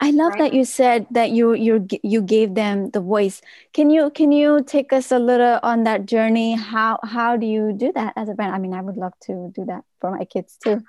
I 0.00 0.11
love 0.11 0.32
right? 0.32 0.50
that 0.50 0.54
you 0.54 0.64
said 0.64 1.06
that 1.11 1.30
you 1.30 1.54
you 1.54 1.87
you 2.02 2.23
gave 2.23 2.54
them 2.54 2.90
the 2.90 3.00
voice. 3.00 3.42
Can 3.73 3.90
you 3.90 4.11
can 4.11 4.32
you 4.32 4.62
take 4.64 4.92
us 4.92 5.11
a 5.11 5.18
little 5.18 5.58
on 5.62 5.85
that 5.85 6.06
journey? 6.06 6.54
How 6.54 6.99
how 7.02 7.37
do 7.37 7.47
you 7.47 7.73
do 7.73 7.92
that 7.92 8.12
as 8.16 8.28
a 8.28 8.35
parent? 8.35 8.54
I 8.54 8.58
mean, 8.58 8.75
I 8.75 8.80
would 8.80 8.97
love 8.97 9.14
to 9.23 9.52
do 9.54 9.64
that 9.66 9.85
for 10.00 10.11
my 10.11 10.25
kids 10.25 10.56
too. 10.62 10.82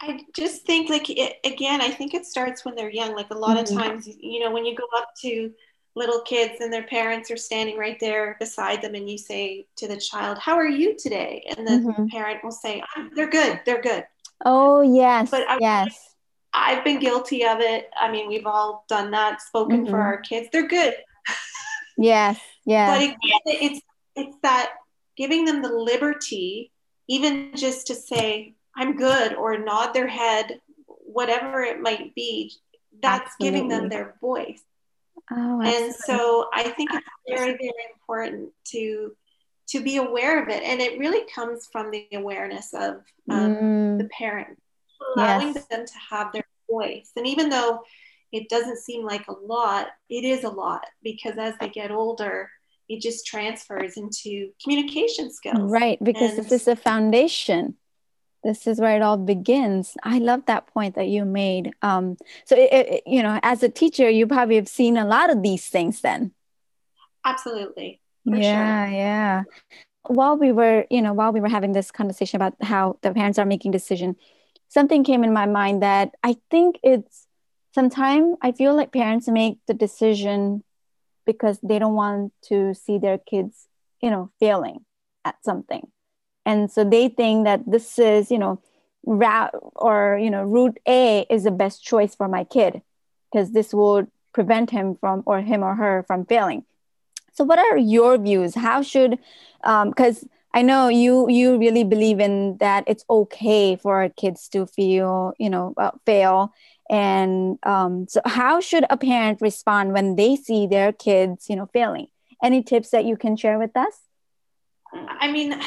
I 0.00 0.20
just 0.34 0.66
think 0.66 0.90
like 0.90 1.08
it, 1.10 1.36
again, 1.44 1.80
I 1.80 1.90
think 1.90 2.12
it 2.12 2.26
starts 2.26 2.64
when 2.64 2.74
they're 2.74 2.90
young. 2.90 3.14
Like 3.14 3.30
a 3.30 3.38
lot 3.38 3.56
mm-hmm. 3.56 3.78
of 3.78 3.82
times, 3.82 4.08
you 4.08 4.40
know, 4.40 4.50
when 4.50 4.64
you 4.64 4.74
go 4.74 4.86
up 4.96 5.14
to 5.22 5.52
little 5.94 6.22
kids 6.22 6.60
and 6.60 6.72
their 6.72 6.84
parents 6.84 7.30
are 7.30 7.36
standing 7.36 7.76
right 7.76 8.00
there 8.00 8.36
beside 8.40 8.82
them 8.82 8.94
and 8.94 9.08
you 9.08 9.16
say 9.16 9.66
to 9.76 9.86
the 9.86 9.96
child, 9.96 10.38
"How 10.38 10.56
are 10.56 10.68
you 10.68 10.96
today?" 10.98 11.44
and 11.56 11.66
the 11.66 11.72
mm-hmm. 11.72 12.06
parent 12.06 12.42
will 12.42 12.50
say, 12.50 12.82
"They're 13.14 13.30
good. 13.30 13.60
They're 13.64 13.82
good." 13.82 14.04
Oh, 14.44 14.82
yes. 14.82 15.30
But 15.30 15.48
I, 15.48 15.58
yes. 15.60 16.11
I've 16.64 16.84
been 16.84 17.00
guilty 17.00 17.44
of 17.44 17.60
it. 17.60 17.90
I 17.98 18.10
mean, 18.10 18.28
we've 18.28 18.46
all 18.46 18.84
done 18.88 19.10
that, 19.12 19.42
spoken 19.42 19.82
mm-hmm. 19.82 19.90
for 19.90 20.00
our 20.00 20.20
kids. 20.20 20.48
They're 20.52 20.68
good. 20.68 20.94
yes. 21.98 22.40
Yeah. 22.64 22.98
But 22.98 23.16
it's 23.46 23.80
it's 24.14 24.36
that 24.42 24.74
giving 25.16 25.44
them 25.44 25.62
the 25.62 25.72
liberty 25.72 26.72
even 27.08 27.50
just 27.54 27.88
to 27.88 27.94
say 27.94 28.54
I'm 28.76 28.96
good 28.96 29.34
or 29.34 29.58
nod 29.58 29.92
their 29.92 30.06
head, 30.06 30.60
whatever 30.86 31.62
it 31.62 31.80
might 31.80 32.14
be, 32.14 32.52
that's 33.02 33.32
Absolutely. 33.34 33.58
giving 33.58 33.68
them 33.68 33.88
their 33.88 34.14
voice. 34.20 34.62
Oh, 35.30 35.60
and 35.62 35.94
so 35.94 36.46
I 36.52 36.64
think 36.64 36.90
it's 36.92 37.06
very, 37.28 37.52
very 37.52 37.72
important 37.94 38.50
to 38.68 39.12
to 39.68 39.80
be 39.80 39.96
aware 39.96 40.42
of 40.42 40.48
it, 40.48 40.62
and 40.62 40.80
it 40.80 40.98
really 40.98 41.26
comes 41.34 41.68
from 41.70 41.90
the 41.90 42.06
awareness 42.12 42.74
of 42.74 42.96
um, 43.30 43.54
mm. 43.54 43.98
the 43.98 44.08
parent, 44.08 44.58
allowing 45.16 45.54
yes. 45.54 45.66
them 45.66 45.86
to 45.86 45.92
have 46.10 46.32
their 46.32 46.44
voice. 46.72 47.10
And 47.16 47.26
even 47.26 47.48
though 47.48 47.80
it 48.32 48.48
doesn't 48.48 48.78
seem 48.78 49.04
like 49.04 49.26
a 49.28 49.32
lot, 49.32 49.88
it 50.08 50.24
is 50.24 50.44
a 50.44 50.48
lot 50.48 50.84
because 51.02 51.36
as 51.38 51.54
they 51.60 51.68
get 51.68 51.90
older, 51.90 52.50
it 52.88 53.00
just 53.00 53.26
transfers 53.26 53.96
into 53.96 54.50
communication 54.62 55.32
skills. 55.32 55.70
Right, 55.70 56.02
because 56.02 56.32
and, 56.32 56.44
this 56.44 56.52
is 56.52 56.68
a 56.68 56.76
foundation 56.76 57.76
this 58.44 58.66
is 58.66 58.80
where 58.80 58.96
it 58.96 59.02
all 59.02 59.16
begins 59.16 59.96
i 60.02 60.18
love 60.18 60.44
that 60.46 60.66
point 60.68 60.94
that 60.94 61.08
you 61.08 61.24
made 61.24 61.72
um, 61.82 62.16
so 62.44 62.56
it, 62.56 62.72
it, 62.72 63.02
you 63.06 63.22
know 63.22 63.38
as 63.42 63.62
a 63.62 63.68
teacher 63.68 64.08
you 64.08 64.26
probably 64.26 64.56
have 64.56 64.68
seen 64.68 64.96
a 64.96 65.04
lot 65.04 65.30
of 65.30 65.42
these 65.42 65.66
things 65.68 66.00
then 66.00 66.32
absolutely 67.24 68.00
yeah 68.24 68.86
sure. 68.86 68.94
yeah 68.94 69.42
while 70.08 70.36
we 70.36 70.52
were 70.52 70.84
you 70.90 71.00
know 71.00 71.12
while 71.12 71.32
we 71.32 71.40
were 71.40 71.48
having 71.48 71.72
this 71.72 71.90
conversation 71.90 72.36
about 72.36 72.54
how 72.62 72.98
the 73.02 73.12
parents 73.12 73.38
are 73.38 73.46
making 73.46 73.70
decision 73.70 74.16
something 74.72 75.04
came 75.04 75.22
in 75.24 75.32
my 75.32 75.46
mind 75.46 75.82
that 75.82 76.10
i 76.22 76.36
think 76.50 76.78
it's 76.82 77.26
sometimes 77.74 78.36
i 78.42 78.52
feel 78.52 78.74
like 78.74 78.92
parents 78.92 79.28
make 79.28 79.58
the 79.66 79.74
decision 79.74 80.62
because 81.24 81.58
they 81.62 81.78
don't 81.78 81.94
want 81.94 82.32
to 82.42 82.74
see 82.74 82.98
their 82.98 83.18
kids 83.18 83.68
you 84.02 84.10
know 84.10 84.30
failing 84.38 84.84
at 85.24 85.42
something. 85.44 85.86
And 86.44 86.70
so 86.70 86.84
they 86.84 87.08
think 87.08 87.44
that 87.44 87.62
this 87.66 87.98
is 87.98 88.30
you 88.30 88.38
know 88.38 88.60
route 89.04 89.54
or 89.76 90.18
you 90.20 90.30
know 90.30 90.42
route 90.42 90.78
a 90.86 91.24
is 91.30 91.44
the 91.44 91.50
best 91.50 91.82
choice 91.82 92.14
for 92.14 92.28
my 92.28 92.44
kid 92.44 92.82
because 93.30 93.52
this 93.52 93.72
will 93.72 94.06
prevent 94.34 94.70
him 94.70 94.96
from 94.96 95.22
or 95.26 95.40
him 95.40 95.62
or 95.62 95.76
her 95.76 96.04
from 96.06 96.26
failing. 96.26 96.64
So 97.32 97.44
what 97.44 97.58
are 97.58 97.78
your 97.78 98.18
views? 98.18 98.54
How 98.54 98.82
should 98.82 99.18
because 99.62 100.24
um, 100.24 100.28
i 100.54 100.62
know 100.62 100.88
you 100.88 101.28
you 101.28 101.58
really 101.58 101.84
believe 101.84 102.20
in 102.20 102.56
that 102.58 102.84
it's 102.86 103.04
okay 103.08 103.76
for 103.76 104.08
kids 104.16 104.48
to 104.48 104.66
feel 104.66 105.32
you 105.38 105.50
know 105.50 105.74
uh, 105.76 105.90
fail 106.06 106.52
and 106.90 107.58
um, 107.62 108.06
so 108.08 108.20
how 108.26 108.60
should 108.60 108.84
a 108.90 108.96
parent 108.96 109.40
respond 109.40 109.92
when 109.92 110.16
they 110.16 110.36
see 110.36 110.66
their 110.66 110.92
kids 110.92 111.46
you 111.48 111.56
know 111.56 111.66
failing 111.72 112.08
any 112.42 112.62
tips 112.62 112.90
that 112.90 113.04
you 113.04 113.16
can 113.16 113.36
share 113.36 113.58
with 113.58 113.76
us 113.76 114.00
i 115.20 115.30
mean 115.30 115.58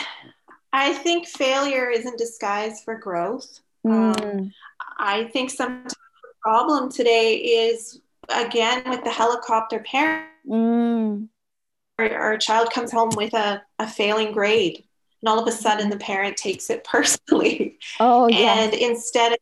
I 0.75 0.91
think 0.91 1.25
failure 1.25 1.89
is 1.89 2.05
in 2.05 2.17
disguise 2.17 2.81
for 2.83 2.95
growth. 2.99 3.61
Mm. 3.87 4.21
Um, 4.21 4.53
I 4.97 5.23
think 5.31 5.49
sometimes 5.49 5.93
the 5.93 6.33
problem 6.41 6.91
today 6.91 7.35
is 7.35 8.01
again 8.27 8.83
with 8.89 9.01
the 9.05 9.09
helicopter 9.09 9.79
parent. 9.79 10.27
Mm. 10.45 11.29
Our, 11.97 12.13
our, 12.13 12.37
child 12.37 12.71
comes 12.71 12.91
home 12.91 13.11
with 13.15 13.33
a, 13.33 13.61
a 13.79 13.87
failing 13.87 14.33
grade, 14.33 14.83
and 15.21 15.29
all 15.29 15.39
of 15.39 15.47
a 15.47 15.51
sudden 15.51 15.89
the 15.89 15.97
parent 15.97 16.37
takes 16.37 16.69
it 16.69 16.83
personally. 16.85 17.77
Oh, 17.99 18.27
yeah. 18.27 18.63
And 18.63 18.73
instead 18.73 19.33
of, 19.33 19.37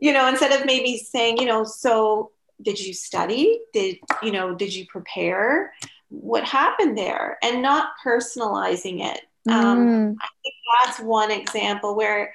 you 0.00 0.12
know, 0.12 0.28
instead 0.28 0.58
of 0.58 0.66
maybe 0.66 0.98
saying, 0.98 1.38
you 1.38 1.46
know, 1.46 1.64
so 1.64 2.30
did 2.62 2.78
you 2.78 2.92
study? 2.92 3.60
Did 3.72 3.98
you 4.22 4.32
know? 4.32 4.54
Did 4.54 4.74
you 4.74 4.86
prepare? 4.86 5.72
What 6.08 6.44
happened 6.44 6.96
there? 6.98 7.38
And 7.42 7.62
not 7.62 7.92
personalizing 8.04 9.04
it. 9.04 9.20
Um, 9.48 9.88
mm. 9.88 10.16
I 10.20 10.28
think 10.42 10.54
that's 10.82 11.00
one 11.00 11.30
example 11.30 11.96
where, 11.96 12.34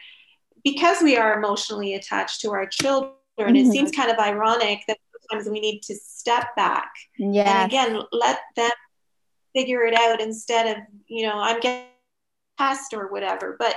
because 0.63 1.01
we 1.01 1.17
are 1.17 1.37
emotionally 1.37 1.93
attached 1.93 2.41
to 2.41 2.51
our 2.51 2.65
children, 2.65 3.13
mm-hmm. 3.39 3.55
it 3.55 3.71
seems 3.71 3.91
kind 3.91 4.09
of 4.09 4.17
ironic 4.17 4.81
that 4.87 4.97
sometimes 5.29 5.49
we 5.49 5.59
need 5.59 5.81
to 5.81 5.95
step 5.95 6.55
back 6.55 6.91
yeah. 7.17 7.63
and 7.63 7.71
again 7.71 8.01
let 8.11 8.39
them 8.55 8.71
figure 9.55 9.83
it 9.83 9.95
out 9.95 10.21
instead 10.21 10.77
of 10.77 10.83
you 11.07 11.25
know 11.25 11.39
I'm 11.39 11.59
getting 11.59 11.85
test 12.57 12.93
or 12.93 13.11
whatever. 13.11 13.55
But 13.57 13.75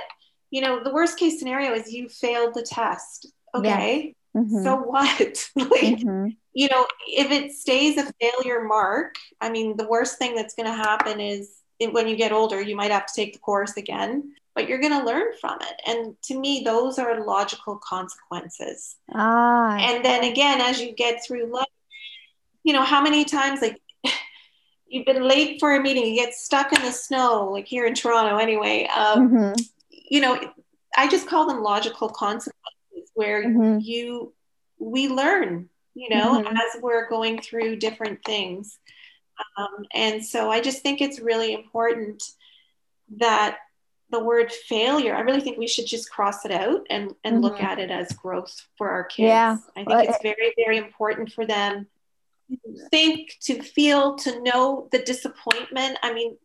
you 0.51 0.61
know 0.61 0.83
the 0.83 0.93
worst 0.93 1.17
case 1.17 1.39
scenario 1.39 1.73
is 1.73 1.91
you 1.91 2.09
failed 2.09 2.53
the 2.53 2.63
test. 2.63 3.27
Okay, 3.55 4.15
yeah. 4.35 4.41
mm-hmm. 4.41 4.63
so 4.63 4.77
what? 4.77 5.49
like 5.55 5.99
mm-hmm. 5.99 6.27
you 6.53 6.67
know 6.69 6.85
if 7.07 7.31
it 7.31 7.51
stays 7.51 7.97
a 7.97 8.11
failure 8.21 8.63
mark, 8.63 9.15
I 9.41 9.49
mean 9.49 9.77
the 9.77 9.87
worst 9.87 10.17
thing 10.17 10.35
that's 10.35 10.55
going 10.55 10.67
to 10.67 10.75
happen 10.75 11.19
is 11.19 11.55
when 11.91 12.07
you 12.07 12.15
get 12.15 12.31
older, 12.31 12.61
you 12.61 12.75
might 12.75 12.91
have 12.91 13.05
to 13.05 13.13
take 13.15 13.33
the 13.33 13.39
course 13.39 13.77
again, 13.77 14.33
but 14.53 14.67
you're 14.67 14.81
going 14.81 14.99
to 14.99 15.05
learn 15.05 15.31
from 15.39 15.57
it. 15.61 15.81
And 15.87 16.15
to 16.23 16.37
me, 16.37 16.63
those 16.65 16.99
are 16.99 17.23
logical 17.23 17.77
consequences. 17.77 18.97
Ah. 19.13 19.77
And 19.79 20.03
then 20.03 20.25
again, 20.25 20.59
as 20.59 20.81
you 20.81 20.91
get 20.91 21.23
through 21.25 21.45
life, 21.45 21.67
you 22.63 22.73
know, 22.73 22.83
how 22.83 23.01
many 23.01 23.23
times 23.23 23.61
like 23.61 23.79
you've 24.89 25.05
been 25.05 25.27
late 25.27 25.59
for 25.59 25.75
a 25.75 25.79
meeting, 25.79 26.05
you 26.05 26.15
get 26.15 26.33
stuck 26.33 26.73
in 26.73 26.81
the 26.81 26.91
snow, 26.91 27.49
like 27.51 27.67
here 27.67 27.85
in 27.85 27.93
Toronto 27.93 28.37
anyway. 28.37 28.87
Um, 28.87 29.29
mm-hmm. 29.29 29.61
You 29.89 30.21
know, 30.21 30.53
I 30.97 31.07
just 31.07 31.27
call 31.27 31.47
them 31.47 31.61
logical 31.61 32.09
consequences 32.09 33.11
where 33.13 33.43
mm-hmm. 33.43 33.79
you, 33.79 34.33
we 34.79 35.07
learn, 35.07 35.69
you 35.93 36.09
know, 36.09 36.41
mm-hmm. 36.41 36.55
as 36.55 36.81
we're 36.81 37.07
going 37.09 37.41
through 37.41 37.77
different 37.77 38.23
things. 38.25 38.79
Um, 39.57 39.85
and 39.93 40.25
so 40.25 40.51
I 40.51 40.59
just 40.59 40.81
think 40.81 41.01
it's 41.01 41.19
really 41.19 41.53
important 41.53 42.23
that 43.17 43.59
the 44.11 44.23
word 44.23 44.51
failure, 44.51 45.15
I 45.15 45.19
really 45.19 45.41
think 45.41 45.59
we 45.59 45.67
should 45.67 45.85
just 45.85 46.09
cross 46.09 46.45
it 46.45 46.51
out 46.51 46.87
and, 46.89 47.13
and 47.23 47.35
mm-hmm. 47.35 47.43
look 47.43 47.61
at 47.61 47.77
it 47.77 47.91
as 47.91 48.11
growth 48.13 48.65
for 48.75 48.89
our 48.89 49.03
kids. 49.03 49.27
Yeah. 49.27 49.57
I 49.77 49.83
think 49.83 50.09
it's 50.09 50.23
very, 50.23 50.53
very 50.57 50.77
important 50.77 51.31
for 51.31 51.45
them 51.45 51.87
think, 52.89 53.37
to 53.43 53.61
feel, 53.61 54.15
to 54.17 54.41
know 54.41 54.87
the 54.91 54.99
disappointment. 54.99 55.97
I 56.01 56.13
mean, 56.13 56.37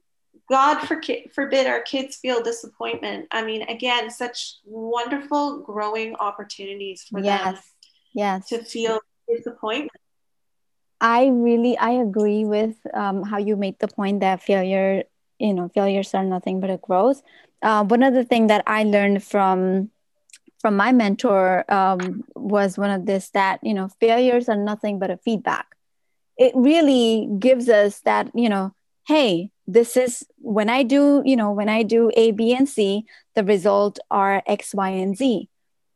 God 0.48 0.86
forbid 1.32 1.66
our 1.66 1.80
kids 1.80 2.16
feel 2.16 2.42
disappointment. 2.42 3.28
I 3.30 3.44
mean, 3.44 3.62
again, 3.62 4.10
such 4.10 4.56
wonderful 4.64 5.60
growing 5.60 6.16
opportunities 6.16 7.04
for 7.04 7.20
yes. 7.20 7.44
them 7.44 7.62
yes. 8.14 8.48
to 8.48 8.62
feel 8.62 9.00
disappointment. 9.28 9.92
I 11.00 11.26
really 11.26 11.76
I 11.76 11.90
agree 11.90 12.44
with 12.44 12.76
um, 12.94 13.22
how 13.22 13.38
you 13.38 13.56
made 13.56 13.78
the 13.78 13.88
point 13.88 14.20
that 14.20 14.42
failure, 14.42 15.04
you 15.38 15.54
know, 15.54 15.68
failures 15.68 16.14
are 16.14 16.24
nothing 16.24 16.60
but 16.60 16.70
a 16.70 16.76
growth. 16.76 17.22
Uh, 17.62 17.84
one 17.84 18.02
of 18.02 18.14
the 18.14 18.24
things 18.24 18.48
that 18.48 18.62
I 18.66 18.84
learned 18.84 19.22
from 19.22 19.90
from 20.60 20.76
my 20.76 20.92
mentor 20.92 21.70
um, 21.70 22.24
was 22.34 22.78
one 22.78 22.90
of 22.90 23.04
this 23.04 23.30
that 23.30 23.60
you 23.62 23.74
know 23.74 23.88
failures 24.00 24.48
are 24.48 24.56
nothing 24.56 24.98
but 24.98 25.10
a 25.10 25.18
feedback 25.18 25.73
it 26.36 26.52
really 26.54 27.28
gives 27.38 27.68
us 27.68 28.00
that 28.00 28.30
you 28.34 28.48
know 28.48 28.74
hey 29.06 29.50
this 29.66 29.96
is 29.96 30.26
when 30.38 30.68
i 30.68 30.82
do 30.82 31.22
you 31.24 31.36
know 31.36 31.50
when 31.52 31.68
i 31.68 31.82
do 31.82 32.10
a 32.14 32.32
b 32.32 32.54
and 32.54 32.68
c 32.68 33.04
the 33.34 33.44
result 33.44 33.98
are 34.10 34.42
x 34.46 34.74
y 34.74 34.90
and 34.90 35.16
z. 35.16 35.48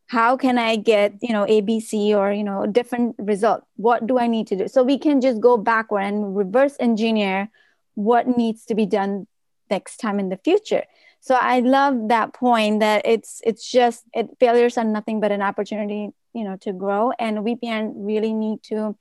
How 0.07 0.37
can 0.37 0.59
i 0.59 0.77
get 0.77 1.15
you 1.21 1.33
know 1.33 1.45
abc 1.47 1.93
or 2.17 2.33
you 2.33 2.45
know 2.45 2.67
different 2.67 3.17
result? 3.19 3.65
What 3.77 4.07
do 4.07 4.19
i 4.19 4.27
need 4.27 4.47
to 4.49 4.57
do? 4.57 4.69
So 4.69 4.83
we 4.83 4.99
can 4.99 5.21
just 5.21 5.41
go 5.41 5.57
backward 5.57 6.01
and 6.01 6.37
reverse 6.37 6.77
engineer 6.81 7.51
what 7.95 8.27
needs 8.27 8.65
to 8.67 8.75
be 8.75 8.87
done 8.87 9.27
next 9.71 9.99
time 9.99 10.19
in 10.19 10.29
the 10.29 10.39
future. 10.39 10.85
So 11.21 11.35
i 11.35 11.61
love 11.61 12.09
that 12.09 12.33
point 12.33 12.81
that 12.81 13.03
it's 13.05 13.41
it's 13.45 13.71
just 13.71 14.05
it 14.15 14.29
failures 14.41 14.79
are 14.79 14.85
nothing 14.85 15.21
but 15.21 15.33
an 15.33 15.43
opportunity 15.43 16.11
you 16.33 16.45
know 16.45 16.57
to 16.63 16.73
grow. 16.73 17.13
And 17.19 17.45
parents 17.61 17.97
really 17.99 18.33
need 18.33 18.63
to 18.65 18.97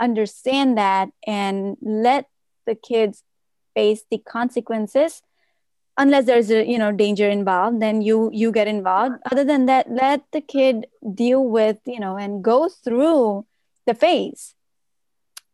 understand 0.00 0.78
that 0.78 1.10
and 1.26 1.76
let 1.80 2.26
the 2.66 2.74
kids 2.74 3.22
face 3.74 4.04
the 4.10 4.18
consequences 4.18 5.22
unless 5.98 6.24
there's 6.24 6.50
a 6.50 6.66
you 6.66 6.78
know 6.78 6.92
danger 6.92 7.28
involved 7.28 7.80
then 7.80 8.00
you 8.00 8.30
you 8.32 8.50
get 8.50 8.66
involved 8.66 9.16
other 9.30 9.44
than 9.44 9.66
that 9.66 9.90
let 9.90 10.22
the 10.32 10.40
kid 10.40 10.86
deal 11.14 11.44
with 11.44 11.78
you 11.84 12.00
know 12.00 12.16
and 12.16 12.42
go 12.42 12.68
through 12.68 13.44
the 13.86 13.94
phase 13.94 14.54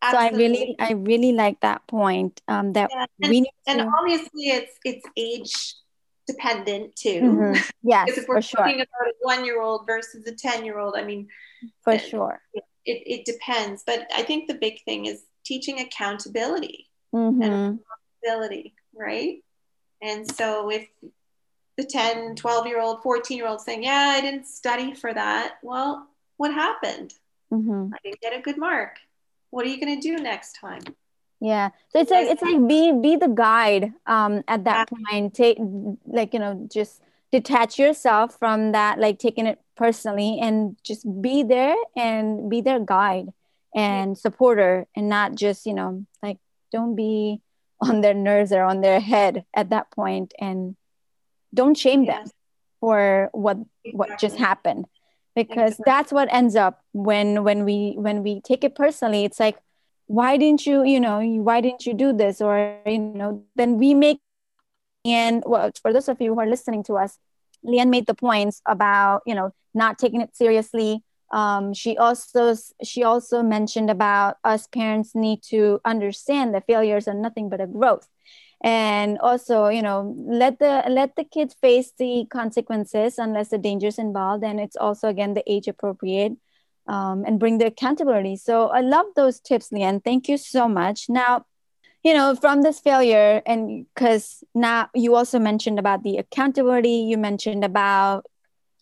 Absolutely. 0.00 0.28
so 0.28 0.34
i 0.34 0.38
really 0.38 0.76
i 0.78 0.92
really 0.92 1.32
like 1.32 1.58
that 1.60 1.84
point 1.88 2.40
um, 2.46 2.72
that 2.72 2.88
yeah. 2.92 3.06
and, 3.22 3.30
we 3.30 3.40
need 3.40 3.50
and 3.66 3.80
to... 3.80 3.90
obviously 4.00 4.44
it's 4.48 4.78
it's 4.84 5.06
age 5.16 5.74
dependent 6.26 6.94
too 6.94 7.20
mm-hmm. 7.20 7.70
yes 7.82 8.16
if 8.16 8.28
we're 8.28 8.40
talking 8.40 8.74
sure. 8.76 8.86
about 8.86 9.08
a 9.08 9.14
one 9.22 9.44
year 9.44 9.60
old 9.60 9.86
versus 9.86 10.24
a 10.26 10.32
10 10.32 10.64
year 10.64 10.78
old 10.78 10.94
i 10.96 11.02
mean 11.02 11.26
for 11.82 11.98
sure 11.98 12.40
it, 12.88 13.02
it, 13.06 13.24
depends. 13.24 13.82
But 13.86 14.06
i 14.14 14.22
think 14.22 14.48
the 14.48 14.54
big 14.54 14.82
thing 14.84 15.06
is 15.06 15.22
teaching 15.44 15.80
accountability. 15.80 16.86
Mm-hmm. 17.14 17.42
and 17.42 17.80
accountability 18.24 18.74
right? 18.98 19.42
And 20.02 20.30
so 20.30 20.70
if 20.70 20.86
the 21.76 21.84
10 21.84 22.34
12 22.34 22.66
year 22.66 22.80
old 22.80 23.02
14 23.02 23.36
year 23.36 23.46
old 23.46 23.60
saying 23.60 23.84
yeah 23.84 24.14
i 24.16 24.20
didn't 24.20 24.48
study 24.48 24.94
for 24.94 25.14
that 25.14 25.58
well 25.62 26.08
what 26.36 26.52
happened? 26.52 27.14
Mm-hmm. 27.52 27.94
i 27.94 27.98
didn't 28.04 28.20
get 28.20 28.36
a 28.36 28.40
good 28.40 28.58
mark. 28.58 28.96
What 29.50 29.64
are 29.64 29.68
you 29.70 29.80
going 29.80 29.98
to 29.98 30.08
do 30.08 30.22
next 30.22 30.58
time? 30.60 30.82
Yeah. 31.40 31.70
So 31.90 32.00
it's 32.00 32.10
like 32.10 32.26
it's 32.26 32.42
like 32.42 32.66
be 32.66 32.92
be 32.92 33.16
the 33.16 33.28
guide 33.28 33.92
um 34.06 34.42
at 34.48 34.64
that 34.64 34.90
point. 34.90 35.34
Take 35.34 35.58
like 36.06 36.34
you 36.34 36.40
know 36.40 36.66
just 36.70 37.00
detach 37.30 37.78
yourself 37.78 38.38
from 38.38 38.72
that 38.72 38.98
like 38.98 39.18
taking 39.18 39.46
it 39.46 39.60
personally 39.76 40.38
and 40.40 40.76
just 40.82 41.06
be 41.20 41.42
there 41.42 41.76
and 41.96 42.50
be 42.50 42.60
their 42.60 42.80
guide 42.80 43.28
and 43.74 44.16
supporter 44.16 44.86
and 44.96 45.08
not 45.08 45.34
just 45.34 45.66
you 45.66 45.74
know 45.74 46.04
like 46.22 46.38
don't 46.72 46.96
be 46.96 47.40
on 47.80 48.00
their 48.00 48.14
nerves 48.14 48.50
or 48.52 48.62
on 48.62 48.80
their 48.80 48.98
head 48.98 49.44
at 49.54 49.70
that 49.70 49.90
point 49.90 50.34
and 50.40 50.74
don't 51.54 51.76
shame 51.76 52.04
yes. 52.04 52.16
them 52.16 52.30
for 52.80 53.28
what 53.32 53.56
exactly. 53.56 53.92
what 53.92 54.18
just 54.18 54.36
happened 54.36 54.86
because 55.36 55.78
exactly. 55.78 55.84
that's 55.86 56.12
what 56.12 56.32
ends 56.32 56.56
up 56.56 56.82
when 56.92 57.44
when 57.44 57.64
we 57.64 57.94
when 57.96 58.22
we 58.22 58.40
take 58.40 58.64
it 58.64 58.74
personally 58.74 59.24
it's 59.24 59.38
like 59.38 59.58
why 60.06 60.36
didn't 60.36 60.66
you 60.66 60.84
you 60.84 60.98
know 60.98 61.20
why 61.20 61.60
didn't 61.60 61.86
you 61.86 61.94
do 61.94 62.12
this 62.12 62.40
or 62.40 62.78
you 62.86 62.98
know 62.98 63.44
then 63.54 63.78
we 63.78 63.94
make 63.94 64.20
and 65.12 65.42
well 65.46 65.70
for 65.82 65.92
those 65.92 66.08
of 66.08 66.20
you 66.20 66.34
who 66.34 66.40
are 66.40 66.46
listening 66.46 66.82
to 66.82 66.94
us 66.94 67.18
leanne 67.66 67.90
made 67.90 68.06
the 68.06 68.14
points 68.14 68.60
about 68.66 69.22
you 69.26 69.34
know 69.34 69.52
not 69.74 69.98
taking 69.98 70.20
it 70.20 70.36
seriously. 70.36 71.02
Um, 71.30 71.74
she 71.74 71.96
also 71.98 72.54
she 72.82 73.02
also 73.02 73.42
mentioned 73.42 73.90
about 73.90 74.36
us 74.44 74.66
parents 74.66 75.14
need 75.14 75.42
to 75.50 75.80
understand 75.84 76.54
that 76.54 76.66
failures 76.66 77.06
are 77.06 77.14
nothing 77.14 77.48
but 77.48 77.60
a 77.60 77.66
growth. 77.66 78.08
And 78.62 79.18
also 79.18 79.68
you 79.68 79.82
know 79.82 80.14
let 80.16 80.58
the 80.58 80.84
let 80.88 81.16
the 81.16 81.24
kids 81.24 81.54
face 81.60 81.92
the 81.98 82.26
consequences 82.30 83.18
unless 83.18 83.48
the 83.48 83.58
danger 83.58 83.88
is 83.88 83.98
involved. 83.98 84.42
And 84.42 84.58
it's 84.58 84.76
also 84.76 85.08
again 85.08 85.34
the 85.34 85.44
age 85.46 85.68
appropriate 85.68 86.32
um, 86.86 87.24
and 87.26 87.38
bring 87.38 87.58
the 87.58 87.66
accountability. 87.66 88.36
So 88.36 88.68
i 88.68 88.80
love 88.80 89.06
those 89.14 89.38
tips 89.40 89.68
leanne 89.70 90.02
thank 90.02 90.28
you 90.28 90.38
so 90.38 90.66
much. 90.66 91.08
Now 91.10 91.44
you 92.04 92.14
know 92.14 92.34
from 92.34 92.62
this 92.62 92.80
failure 92.80 93.42
and 93.44 93.86
because 93.94 94.44
now 94.54 94.88
you 94.94 95.14
also 95.14 95.38
mentioned 95.38 95.78
about 95.78 96.02
the 96.02 96.16
accountability 96.16 97.06
you 97.10 97.18
mentioned 97.18 97.64
about 97.64 98.26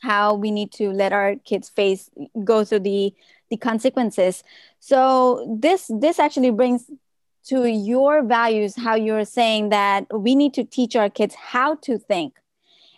how 0.00 0.34
we 0.34 0.50
need 0.50 0.72
to 0.72 0.90
let 0.90 1.12
our 1.12 1.36
kids 1.36 1.68
face 1.68 2.10
go 2.44 2.64
through 2.64 2.80
the 2.80 3.14
the 3.50 3.56
consequences. 3.56 4.42
So 4.80 5.56
this 5.60 5.90
this 6.00 6.18
actually 6.18 6.50
brings 6.50 6.90
to 7.46 7.68
your 7.68 8.22
values 8.22 8.74
how 8.76 8.96
you're 8.96 9.24
saying 9.24 9.68
that 9.68 10.06
we 10.12 10.34
need 10.34 10.52
to 10.54 10.64
teach 10.64 10.96
our 10.96 11.08
kids 11.08 11.34
how 11.34 11.76
to 11.76 11.98
think. 11.98 12.34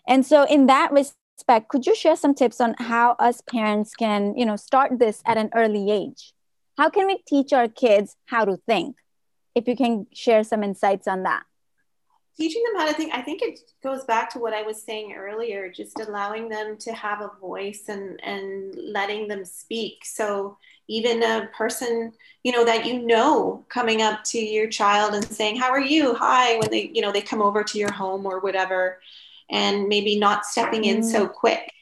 And 0.07 0.25
so 0.25 0.45
in 0.45 0.67
that 0.67 0.93
respect 0.93 1.69
could 1.69 1.87
you 1.87 1.95
share 1.95 2.17
some 2.17 2.35
tips 2.35 2.61
on 2.61 2.75
how 2.79 3.13
us 3.19 3.41
parents 3.43 3.95
can 3.95 4.37
you 4.37 4.47
know 4.47 4.57
start 4.57 4.99
this 4.99 5.23
at 5.27 5.37
an 5.37 5.51
early 5.55 5.91
age? 5.91 6.33
How 6.77 6.89
can 6.89 7.07
we 7.07 7.19
teach 7.27 7.53
our 7.53 7.69
kids 7.69 8.17
how 8.27 8.45
to 8.45 8.57
think 8.67 8.97
if 9.59 9.68
you 9.68 9.77
can 9.77 10.07
share 10.12 10.42
some 10.42 10.62
insights 10.62 11.07
on 11.07 11.25
that 11.25 11.42
teaching 12.37 12.62
them 12.64 12.81
how 12.81 12.87
to 12.87 12.94
think 12.94 13.12
i 13.12 13.21
think 13.21 13.42
it 13.42 13.59
goes 13.83 14.05
back 14.05 14.31
to 14.31 14.38
what 14.38 14.55
i 14.55 14.62
was 14.62 14.81
saying 14.83 15.12
earlier 15.12 15.71
just 15.71 15.99
allowing 16.01 16.49
them 16.49 16.77
to 16.79 16.92
have 16.92 17.21
a 17.21 17.31
voice 17.40 17.85
and 17.88 18.18
and 18.23 18.75
letting 18.77 19.27
them 19.27 19.44
speak 19.44 20.05
so 20.05 20.57
even 20.87 21.23
a 21.23 21.49
person 21.57 22.12
you 22.44 22.53
know 22.53 22.64
that 22.64 22.87
you 22.87 23.03
know 23.05 23.64
coming 23.68 24.03
up 24.03 24.23
to 24.25 24.38
your 24.38 24.68
child 24.68 25.14
and 25.14 25.25
saying 25.25 25.57
how 25.57 25.71
are 25.71 25.81
you 25.81 26.14
hi 26.14 26.57
when 26.59 26.71
they 26.71 26.90
you 26.94 27.03
know 27.03 27.12
they 27.12 27.21
come 27.21 27.42
over 27.42 27.64
to 27.64 27.79
your 27.79 27.92
home 27.92 28.25
or 28.25 28.38
whatever 28.40 29.01
and 29.51 29.88
maybe 29.88 30.18
not 30.18 30.44
stepping 30.44 30.85
in 30.85 31.03
so 31.03 31.27
mm. 31.27 31.33
quick 31.33 31.73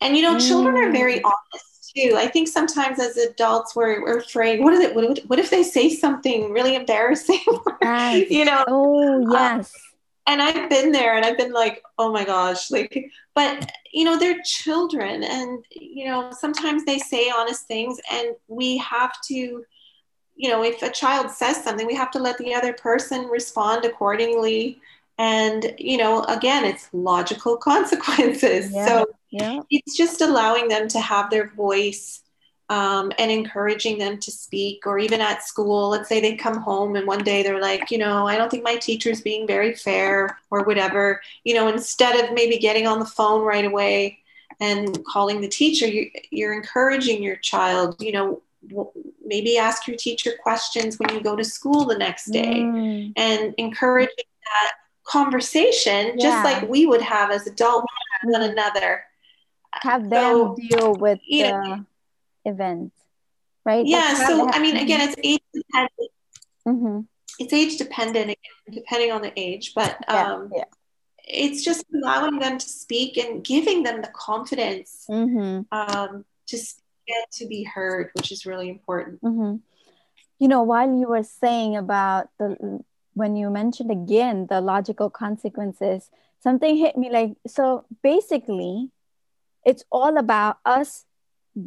and 0.00 0.16
you 0.16 0.22
know 0.22 0.36
mm. 0.36 0.46
children 0.46 0.76
are 0.76 0.92
very 0.92 1.18
mm. 1.20 1.24
honest 1.24 1.73
too 1.96 2.14
i 2.16 2.26
think 2.26 2.48
sometimes 2.48 2.98
as 2.98 3.16
adults 3.16 3.74
we're, 3.76 4.02
we're 4.02 4.18
afraid 4.18 4.60
what 4.60 4.72
is 4.72 4.80
it 4.80 4.94
what, 4.94 5.18
what 5.26 5.38
if 5.38 5.50
they 5.50 5.62
say 5.62 5.88
something 5.88 6.52
really 6.52 6.74
embarrassing 6.74 7.40
yes. 7.82 8.30
you 8.30 8.44
know 8.44 8.64
oh 8.68 9.32
yes 9.32 9.72
um, 9.74 9.80
and 10.26 10.40
I've 10.40 10.70
been 10.70 10.90
there 10.90 11.16
and 11.16 11.24
I've 11.24 11.36
been 11.36 11.52
like, 11.52 11.82
oh 11.98 12.10
my 12.10 12.24
gosh, 12.24 12.70
like, 12.70 13.10
but 13.34 13.70
you 13.92 14.04
know, 14.04 14.18
they're 14.18 14.40
children 14.44 15.22
and, 15.22 15.64
you 15.70 16.06
know, 16.06 16.30
sometimes 16.32 16.84
they 16.84 16.98
say 16.98 17.30
honest 17.30 17.66
things 17.66 18.00
and 18.10 18.34
we 18.48 18.78
have 18.78 19.12
to, 19.26 19.64
you 20.36 20.48
know, 20.48 20.64
if 20.64 20.82
a 20.82 20.90
child 20.90 21.30
says 21.30 21.62
something, 21.62 21.86
we 21.86 21.94
have 21.94 22.10
to 22.12 22.18
let 22.18 22.38
the 22.38 22.54
other 22.54 22.72
person 22.72 23.26
respond 23.26 23.84
accordingly. 23.84 24.80
And, 25.18 25.74
you 25.78 25.98
know, 25.98 26.24
again, 26.24 26.64
it's 26.64 26.88
logical 26.92 27.56
consequences. 27.58 28.72
Yeah, 28.72 28.86
so 28.86 29.06
yeah. 29.34 29.60
it's 29.70 29.96
just 29.96 30.20
allowing 30.20 30.68
them 30.68 30.88
to 30.88 31.00
have 31.00 31.30
their 31.30 31.48
voice 31.50 32.22
um, 32.70 33.12
and 33.18 33.30
encouraging 33.30 33.98
them 33.98 34.18
to 34.18 34.30
speak, 34.30 34.86
or 34.86 34.98
even 34.98 35.20
at 35.20 35.42
school, 35.42 35.90
let's 35.90 36.08
say 36.08 36.20
they 36.20 36.34
come 36.34 36.56
home 36.56 36.96
and 36.96 37.06
one 37.06 37.22
day 37.22 37.42
they're 37.42 37.60
like, 37.60 37.90
you 37.90 37.98
know, 37.98 38.26
I 38.26 38.36
don't 38.36 38.50
think 38.50 38.64
my 38.64 38.76
teacher's 38.76 39.20
being 39.20 39.46
very 39.46 39.74
fair 39.74 40.38
or 40.50 40.64
whatever, 40.64 41.20
you 41.44 41.54
know, 41.54 41.68
instead 41.68 42.24
of 42.24 42.34
maybe 42.34 42.58
getting 42.58 42.86
on 42.86 42.98
the 42.98 43.04
phone 43.04 43.44
right 43.44 43.66
away 43.66 44.18
and 44.60 45.04
calling 45.04 45.40
the 45.40 45.48
teacher, 45.48 45.86
you, 45.86 46.10
you're 46.30 46.54
encouraging 46.54 47.22
your 47.22 47.36
child, 47.36 47.96
you 48.00 48.12
know, 48.12 48.42
maybe 49.24 49.58
ask 49.58 49.86
your 49.86 49.96
teacher 49.96 50.32
questions 50.42 50.98
when 50.98 51.14
you 51.14 51.20
go 51.20 51.36
to 51.36 51.44
school 51.44 51.84
the 51.84 51.98
next 51.98 52.26
day 52.30 52.60
mm. 52.62 53.12
and 53.16 53.54
encouraging 53.58 54.14
that 54.16 54.72
conversation 55.06 56.18
yeah. 56.18 56.18
just 56.18 56.44
like 56.44 56.66
we 56.68 56.86
would 56.86 57.02
have 57.02 57.30
as 57.30 57.46
adults 57.46 57.86
with 58.22 58.32
one 58.32 58.50
another 58.50 59.04
have 59.82 60.08
them 60.10 60.10
so, 60.10 60.56
deal 60.56 60.94
with 60.94 61.18
the 61.28 61.42
know, 61.42 61.86
event, 62.44 62.92
right? 63.64 63.86
Yeah. 63.86 64.26
So 64.26 64.48
I 64.50 64.58
mean, 64.60 64.76
again, 64.76 65.00
it's 65.08 65.16
age 65.22 65.42
dependent. 65.52 66.10
Mm-hmm. 66.66 67.00
It's 67.38 67.52
age 67.52 67.78
dependent, 67.78 68.36
depending 68.70 69.12
on 69.12 69.22
the 69.22 69.32
age, 69.36 69.72
but 69.74 69.96
um, 70.08 70.50
yeah, 70.52 70.58
yeah. 70.58 70.64
it's 71.24 71.64
just 71.64 71.84
allowing 71.92 72.38
them 72.38 72.58
to 72.58 72.68
speak 72.68 73.16
and 73.16 73.44
giving 73.44 73.82
them 73.82 74.02
the 74.02 74.10
confidence 74.14 75.04
mm-hmm. 75.10 75.62
um, 75.72 76.24
to 76.46 76.56
get 77.06 77.30
to 77.32 77.46
be 77.46 77.64
heard, 77.64 78.10
which 78.14 78.30
is 78.30 78.46
really 78.46 78.68
important. 78.68 79.20
Mm-hmm. 79.22 79.56
You 80.38 80.48
know, 80.48 80.62
while 80.62 80.88
you 80.88 81.08
were 81.08 81.22
saying 81.22 81.76
about 81.76 82.28
the 82.38 82.82
when 83.14 83.36
you 83.36 83.48
mentioned 83.50 83.90
again 83.90 84.46
the 84.48 84.60
logical 84.60 85.10
consequences, 85.10 86.10
something 86.40 86.76
hit 86.76 86.96
me 86.96 87.10
like 87.10 87.36
so. 87.46 87.84
Basically, 88.02 88.90
it's 89.64 89.84
all 89.90 90.16
about 90.18 90.58
us 90.64 91.04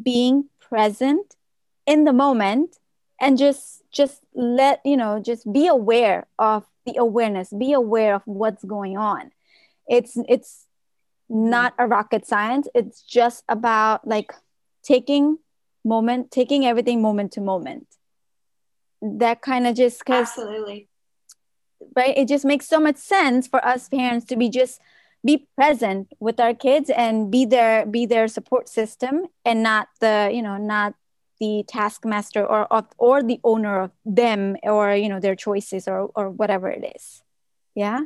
being 0.04 0.50
present 0.60 1.36
in 1.86 2.04
the 2.04 2.14
moment 2.14 2.78
and 3.20 3.38
just 3.38 3.84
just 3.92 4.22
let 4.36 4.82
you 4.86 4.98
know 4.98 5.20
just 5.20 5.52
be 5.52 5.68
aware 5.68 6.28
of 6.38 6.66
the 6.86 6.96
awareness 6.98 7.52
be 7.58 7.74
aware 7.74 8.16
of 8.16 8.22
what's 8.26 8.64
going 8.64 8.98
on. 8.98 9.32
It's 9.88 10.18
it's 10.28 10.66
not 11.30 11.74
a 11.78 11.88
rocket 11.88 12.26
science. 12.26 12.68
It's 12.74 13.02
just 13.02 13.44
about 13.50 14.08
like 14.08 14.34
taking 14.84 15.40
moment 15.84 16.32
taking 16.32 16.66
everything 16.66 17.02
moment 17.02 17.32
to 17.34 17.42
moment. 17.42 17.88
That 19.02 19.42
kind 19.42 19.68
of 19.68 19.76
just 19.76 20.00
because 20.00 20.30
absolutely. 20.30 20.90
Right? 21.96 22.18
It 22.18 22.28
just 22.28 22.46
makes 22.46 22.68
so 22.68 22.80
much 22.80 22.98
sense 22.98 23.48
for 23.48 23.64
us 23.66 23.88
parents 23.88 24.26
to 24.28 24.36
be 24.36 24.50
just 24.50 24.80
be 25.28 25.46
present 25.58 26.08
with 26.20 26.40
our 26.40 26.54
kids 26.54 26.90
and 26.90 27.30
be 27.30 27.44
their 27.46 27.86
be 27.86 28.06
their 28.06 28.28
support 28.30 28.70
system 28.70 29.28
and 29.44 29.62
not 29.62 29.90
the 30.00 30.32
you 30.34 30.42
know 30.42 30.56
not 30.56 30.96
the 31.42 31.64
taskmaster 31.68 32.44
or 32.46 32.66
or 32.98 33.22
the 33.22 33.40
owner 33.44 33.82
of 33.82 33.92
them 34.06 34.56
or 34.64 34.96
you 34.96 35.10
know 35.10 35.20
their 35.20 35.36
choices 35.36 35.88
or 35.88 36.10
or 36.16 36.30
whatever 36.30 36.70
it 36.70 36.84
is. 36.96 37.22
Yeah? 37.76 38.00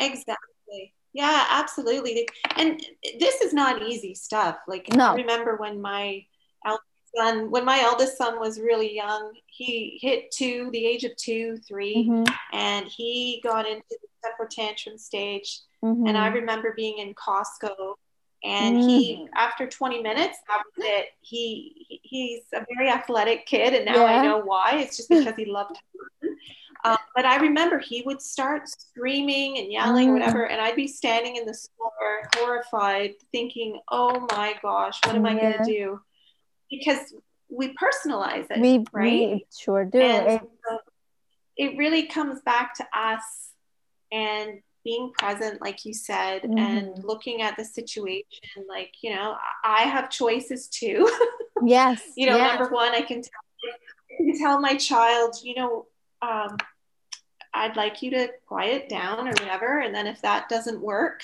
Exactly. 0.00 0.92
Yeah 1.14 1.46
absolutely. 1.48 2.28
And 2.56 2.82
this 3.20 3.40
is 3.40 3.54
not 3.54 3.82
easy 3.82 4.14
stuff. 4.14 4.56
Like 4.66 4.92
no. 4.92 5.12
i 5.12 5.14
remember 5.14 5.56
when 5.56 5.80
my 5.80 6.26
son 7.16 7.50
when 7.50 7.64
my 7.64 7.80
eldest 7.80 8.16
son 8.16 8.38
was 8.38 8.60
really 8.60 8.94
young 8.94 9.32
he 9.46 9.98
hit 10.00 10.30
two 10.30 10.70
the 10.72 10.86
age 10.86 11.04
of 11.04 11.14
two 11.16 11.56
3 11.58 12.08
mm-hmm. 12.08 12.34
and 12.52 12.86
he 12.86 13.40
got 13.42 13.66
into 13.66 13.82
the 13.90 14.08
temper 14.22 14.48
tantrum 14.50 14.98
stage 14.98 15.60
mm-hmm. 15.84 16.06
and 16.06 16.16
i 16.16 16.28
remember 16.28 16.72
being 16.76 16.98
in 16.98 17.14
costco 17.14 17.94
and 18.44 18.76
mm-hmm. 18.76 18.88
he 18.88 19.28
after 19.34 19.66
20 19.66 20.02
minutes 20.02 20.38
that 20.48 20.62
was 20.76 20.86
it 20.86 21.06
he 21.20 22.00
he's 22.02 22.42
a 22.54 22.64
very 22.76 22.90
athletic 22.90 23.46
kid 23.46 23.74
and 23.74 23.84
now 23.84 23.96
yeah. 23.96 24.20
i 24.20 24.22
know 24.22 24.38
why 24.38 24.72
it's 24.74 24.96
just 24.96 25.08
because 25.08 25.34
he 25.36 25.46
loved 25.46 25.78
um, 26.84 26.96
but 27.16 27.24
I 27.24 27.36
remember 27.38 27.78
he 27.78 28.02
would 28.02 28.22
start 28.22 28.68
screaming 28.68 29.58
and 29.58 29.72
yelling, 29.72 30.10
mm. 30.10 30.12
whatever, 30.12 30.46
and 30.46 30.60
I'd 30.60 30.76
be 30.76 30.86
standing 30.86 31.36
in 31.36 31.44
the 31.44 31.54
store 31.54 32.28
horrified, 32.36 33.14
thinking, 33.32 33.80
"Oh 33.90 34.26
my 34.30 34.54
gosh, 34.62 35.00
what 35.04 35.16
am 35.16 35.26
I 35.26 35.34
going 35.34 35.54
to 35.58 35.64
do?" 35.64 36.00
Because 36.70 37.14
we 37.48 37.74
personalize 37.74 38.50
it, 38.50 38.60
we, 38.60 38.84
right? 38.92 39.12
We 39.12 39.46
sure 39.56 39.84
do. 39.84 40.00
And 40.00 40.40
so 40.68 40.78
it 41.56 41.76
really 41.76 42.06
comes 42.06 42.40
back 42.42 42.74
to 42.76 42.86
us 42.94 43.50
and 44.12 44.60
being 44.84 45.10
present, 45.18 45.60
like 45.60 45.84
you 45.84 45.92
said, 45.92 46.42
mm-hmm. 46.42 46.58
and 46.58 47.04
looking 47.04 47.42
at 47.42 47.56
the 47.56 47.64
situation. 47.64 48.64
Like, 48.68 48.94
you 49.02 49.14
know, 49.14 49.36
I 49.64 49.82
have 49.82 50.10
choices 50.10 50.68
too. 50.68 51.10
Yes. 51.64 52.02
you 52.18 52.26
know, 52.28 52.36
yes. 52.36 52.58
number 52.58 52.72
one, 52.72 52.94
I 52.94 53.00
can 53.00 53.22
tell, 53.22 53.30
I 54.12 54.16
can 54.22 54.38
tell 54.38 54.60
my 54.60 54.76
child, 54.76 55.36
you 55.42 55.54
know, 55.54 55.86
um, 56.20 56.58
I'd 57.54 57.76
like 57.76 58.02
you 58.02 58.10
to 58.10 58.28
quiet 58.46 58.90
down 58.90 59.26
or 59.26 59.30
whatever. 59.30 59.78
And 59.78 59.94
then 59.94 60.06
if 60.06 60.20
that 60.20 60.50
doesn't 60.50 60.82
work, 60.82 61.22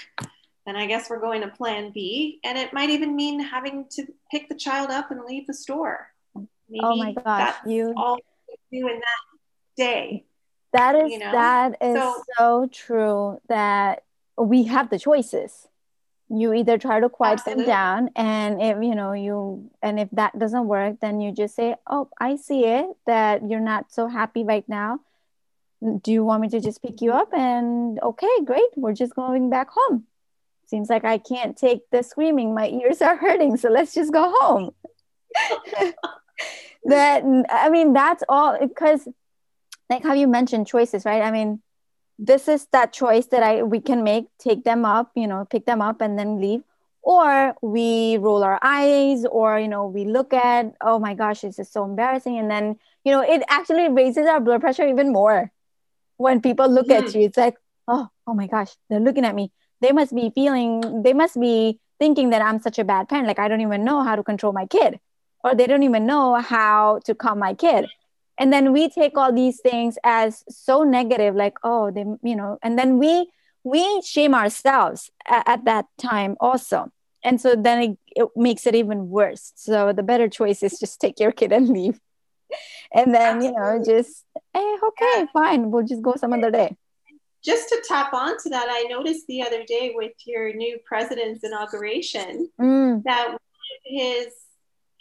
then 0.67 0.77
I 0.77 0.87
guess 0.87 1.11
we're 1.11 1.21
going 1.21 1.43
to 1.43 1.49
plan 1.49 1.91
B. 1.93 2.41
And 2.45 2.57
it 2.57 2.73
might 2.73 2.91
even 2.91 3.17
mean 3.17 3.41
having 3.41 3.87
to 3.93 4.07
pick 4.31 4.49
the 4.49 4.55
child 4.55 4.91
up 4.91 5.11
and 5.11 5.21
leave 5.25 5.47
the 5.47 5.55
store. 5.55 6.09
Maybe 6.35 6.81
oh 6.83 6.97
my 6.97 7.13
gosh, 7.13 7.55
you 7.67 7.93
all 7.97 8.19
you 8.71 8.81
do 8.81 8.89
in 8.89 8.95
that 8.95 9.77
day. 9.77 10.25
That 10.73 10.95
is 10.95 11.11
you 11.11 11.19
know? 11.19 11.33
that 11.33 11.77
is 11.83 11.97
so, 11.97 12.23
so, 12.39 12.69
true 12.73 13.41
that 13.49 14.05
we 14.39 14.65
have 14.65 14.89
the 14.89 14.99
choices. 14.99 15.69
You 16.31 16.55
either 16.55 16.79
try 16.79 16.99
to 17.01 17.11
quiet 17.11 17.41
absolutely. 17.41 17.65
them 17.65 17.71
down 17.71 18.11
and 18.17 18.63
if 18.63 18.83
you 18.83 18.95
know 18.95 19.13
you 19.13 19.71
and 19.83 20.01
if 20.01 20.09
that 20.13 20.39
doesn't 20.39 20.67
work, 20.67 21.01
then 21.01 21.21
you 21.21 21.31
just 21.31 21.55
say, 21.55 21.75
Oh, 21.87 22.09
I 22.19 22.37
see 22.37 22.65
it 22.65 22.87
that 23.05 23.47
you're 23.51 23.61
not 23.61 23.93
so 23.93 24.07
happy 24.07 24.43
right 24.43 24.67
now. 24.67 25.01
Do 25.83 26.11
you 26.11 26.25
want 26.25 26.41
me 26.41 26.49
to 26.51 26.61
just 26.61 26.81
pick 26.81 27.03
you 27.03 27.13
up? 27.13 27.35
And 27.35 28.01
okay, 28.01 28.45
great, 28.47 28.71
we're 28.77 28.95
just 28.95 29.15
going 29.15 29.51
back 29.51 29.69
home 29.69 30.07
seems 30.73 30.89
like 30.89 31.05
I 31.05 31.19
can't 31.19 31.57
take 31.57 31.83
the 31.93 32.03
screaming. 32.03 32.55
My 32.55 32.69
ears 32.69 33.03
are 33.03 33.17
hurting. 33.17 33.59
So 33.59 33.69
let's 33.69 33.93
just 33.93 34.13
go 34.13 34.33
home. 34.41 34.71
that, 36.85 37.23
I 37.51 37.69
mean, 37.69 37.93
that's 37.93 38.25
all 38.29 38.59
because, 38.59 39.07
like 39.91 40.03
how 40.03 40.15
you 40.15 40.27
mentioned 40.27 40.67
choices, 40.67 41.05
right? 41.05 41.23
I 41.23 41.31
mean, 41.31 41.61
this 42.19 42.49
is 42.49 42.67
that 42.73 42.93
choice 42.93 43.27
that 43.27 43.43
I 43.43 43.63
we 43.63 43.81
can 43.81 44.05
make 44.05 44.27
take 44.39 44.63
them 44.65 44.85
up 44.85 45.11
you 45.17 45.27
know 45.27 45.45
pick 45.45 45.67
them 45.67 45.83
up 45.83 46.01
and 46.01 46.19
then 46.19 46.41
leave 46.41 46.63
or 47.03 47.55
we 47.63 48.17
roll 48.19 48.45
our 48.45 48.61
eyes 48.63 49.25
or 49.25 49.59
you 49.59 49.67
know 49.67 49.87
we 49.87 50.05
look 50.05 50.33
at 50.33 50.73
oh 50.81 50.99
my 50.99 51.15
gosh 51.15 51.41
this 51.41 51.59
is 51.59 51.69
so 51.69 51.85
embarrassing 51.85 52.39
and 52.39 52.51
then 52.51 52.79
you 53.05 53.11
know 53.11 53.23
it 53.23 53.43
actually 53.49 53.89
raises 53.89 54.27
our 54.27 54.41
blood 54.41 54.61
pressure 54.61 54.87
even 54.87 55.13
more 55.13 55.51
when 56.17 56.41
people 56.41 56.69
look 56.69 56.91
at 56.91 57.11
hmm. 57.11 57.19
you 57.19 57.25
it's 57.27 57.37
like 57.37 57.57
oh 57.89 58.07
oh 58.27 58.35
my 58.35 58.47
gosh 58.47 58.71
they're 58.89 59.01
looking 59.01 59.25
at 59.25 59.35
me 59.35 59.51
they 59.83 59.93
must 59.93 60.15
be 60.15 60.31
feeling 60.35 61.03
they 61.03 61.13
must 61.13 61.39
be 61.39 61.79
thinking 61.99 62.31
that 62.31 62.43
i'm 62.43 62.61
such 62.61 62.79
a 62.79 62.85
bad 62.85 63.09
parent. 63.09 63.29
Like 63.29 63.39
i 63.39 63.49
don't 63.49 63.61
even 63.61 63.85
know 63.85 64.03
how 64.03 64.17
to 64.17 64.23
control 64.23 64.53
my 64.53 64.67
kid 64.67 64.99
or 65.45 65.55
they 65.55 65.67
don't 65.67 65.83
even 65.83 66.07
know 66.07 66.37
how 66.37 67.01
to 67.05 67.15
calm 67.15 67.39
my 67.39 67.55
kid. 67.55 67.87
And 68.39 68.53
then 68.53 68.73
we 68.73 68.89
take 68.89 69.17
all 69.17 69.33
these 69.33 69.61
things 69.61 69.99
as 70.05 70.45
so 70.49 70.83
negative 70.83 71.35
like 71.35 71.59
oh 71.63 71.91
they 71.91 72.05
you 72.23 72.37
know 72.37 72.59
and 72.63 72.79
then 72.79 72.99
we 72.99 73.31
we 73.65 74.03
shame 74.03 74.35
ourselves 74.35 75.11
at, 75.27 75.47
at 75.47 75.65
that 75.67 75.87
time 75.99 76.37
also. 76.41 76.91
And 77.25 77.41
so 77.41 77.55
then 77.55 77.83
it, 77.83 77.99
it 78.17 78.29
makes 78.35 78.67
it 78.67 78.75
even 78.75 79.09
worse. 79.09 79.53
So 79.55 79.93
the 79.93 80.03
better 80.03 80.29
choice 80.29 80.63
is 80.63 80.81
just 80.81 81.01
take 81.01 81.21
your 81.21 81.31
kid 81.31 81.53
and 81.53 81.69
leave. 81.69 82.01
And 82.95 83.15
then 83.15 83.41
you 83.41 83.53
know 83.53 83.83
just 83.83 84.27
hey 84.53 84.77
okay 84.89 85.27
fine 85.33 85.71
we'll 85.71 85.87
just 85.87 86.03
go 86.03 86.15
some 86.17 86.35
other 86.35 86.51
day 86.51 86.77
just 87.45 87.69
to 87.69 87.83
tap 87.87 88.15
on 88.15 88.39
to 88.43 88.49
that, 88.51 88.67
I 88.71 88.83
noticed 88.89 89.27
the 89.27 89.43
other 89.43 89.65
day 89.65 89.93
with 89.95 90.13
your 90.25 90.53
new 90.55 90.79
president's 90.85 91.43
inauguration 91.45 92.49
mm. 92.61 93.03
that 93.05 93.37
his 93.85 94.29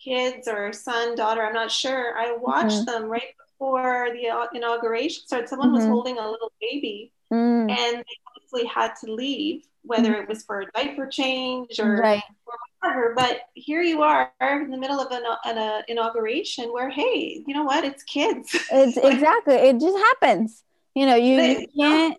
kids 0.03 0.47
or 0.47 0.73
son, 0.73 1.15
daughter, 1.15 1.43
I'm 1.43 1.53
not 1.53 1.71
sure, 1.71 2.17
I 2.17 2.35
watched 2.35 2.77
mm-hmm. 2.77 2.85
them 2.85 3.03
right 3.05 3.35
before 3.37 4.09
the 4.13 4.57
inauguration 4.57 5.23
started. 5.25 5.49
Someone 5.49 5.69
mm-hmm. 5.69 5.77
was 5.77 5.85
holding 5.85 6.17
a 6.17 6.29
little 6.29 6.51
baby 6.59 7.11
mm. 7.31 7.69
and 7.69 7.97
they 7.97 8.05
obviously 8.35 8.65
had 8.65 8.93
to 9.03 9.13
leave, 9.13 9.63
whether 9.83 10.13
mm. 10.13 10.23
it 10.23 10.27
was 10.27 10.43
for 10.43 10.61
a 10.61 10.71
diaper 10.71 11.05
change 11.05 11.79
or, 11.79 11.97
right. 11.97 12.23
or 12.47 12.53
whatever. 12.81 13.13
But 13.15 13.41
here 13.53 13.83
you 13.83 14.01
are 14.01 14.31
in 14.41 14.71
the 14.71 14.77
middle 14.77 14.99
of 14.99 15.11
an, 15.11 15.23
an 15.45 15.57
uh, 15.59 15.81
inauguration 15.87 16.73
where, 16.73 16.89
hey, 16.89 17.43
you 17.45 17.53
know 17.53 17.63
what? 17.63 17.83
It's 17.83 18.03
kids. 18.03 18.49
It's 18.71 18.97
exactly, 18.97 19.55
it 19.55 19.79
just 19.79 19.97
happens. 19.97 20.63
You 20.95 21.05
know, 21.05 21.15
you, 21.15 21.39
you 21.41 21.67
can't 21.77 22.17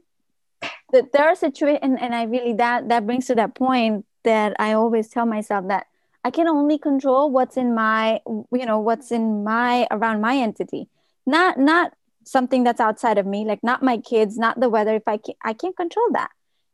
there 0.92 1.26
are 1.26 1.34
situations 1.34 1.98
and, 2.00 2.14
i 2.14 2.24
really 2.24 2.52
that 2.52 2.88
that 2.88 3.06
brings 3.06 3.26
to 3.26 3.34
that 3.34 3.54
point 3.54 4.04
that 4.24 4.54
i 4.58 4.72
always 4.72 5.08
tell 5.08 5.26
myself 5.26 5.66
that 5.68 5.86
i 6.24 6.30
can 6.30 6.46
only 6.46 6.78
control 6.78 7.30
what's 7.30 7.56
in 7.56 7.74
my 7.74 8.20
you 8.52 8.66
know 8.66 8.78
what's 8.78 9.10
in 9.10 9.44
my 9.44 9.86
around 9.90 10.20
my 10.20 10.36
entity. 10.36 10.88
Not 11.26 11.58
not 11.58 11.92
something 12.24 12.62
that's 12.62 12.80
outside 12.80 13.18
of 13.18 13.26
me 13.26 13.44
like 13.44 13.62
not 13.64 13.82
my 13.82 13.98
kids 13.98 14.38
not 14.38 14.60
the 14.60 14.68
weather. 14.68 14.94
If 14.94 15.06
i 15.06 15.16
can 15.16 15.34
i 15.42 15.52
can't 15.52 15.76
control 15.76 16.06
that. 16.12 16.30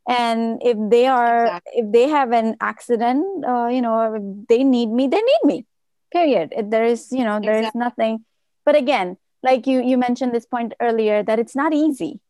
And 0.09 0.62
if 0.64 0.76
they 0.90 1.07
are 1.07 1.44
exactly. 1.44 1.72
if 1.76 1.92
they 1.92 2.09
have 2.09 2.33
an 2.33 2.57
accident 2.61 3.44
uh, 3.46 3.68
you 3.68 3.83
know 3.83 4.14
if 4.14 4.48
they 4.48 4.64
need 4.64 4.90
me 4.90 5.07
they 5.09 5.20
need 5.20 5.44
me 5.44 5.66
period. 6.12 6.52
There 6.68 6.85
is 6.85 7.12
you 7.12 7.24
know 7.24 7.40
there 7.40 7.59
exactly. 7.59 7.68
is 7.68 7.74
nothing. 7.74 8.24
But 8.64 8.76
again 8.76 9.16
like 9.42 9.66
you 9.66 9.83
you 9.83 9.96
mentioned 9.96 10.35
this 10.35 10.46
point 10.46 10.74
earlier 10.81 11.22
that 11.22 11.38
it's 11.38 11.57
not 11.57 11.72
easy 11.72 12.20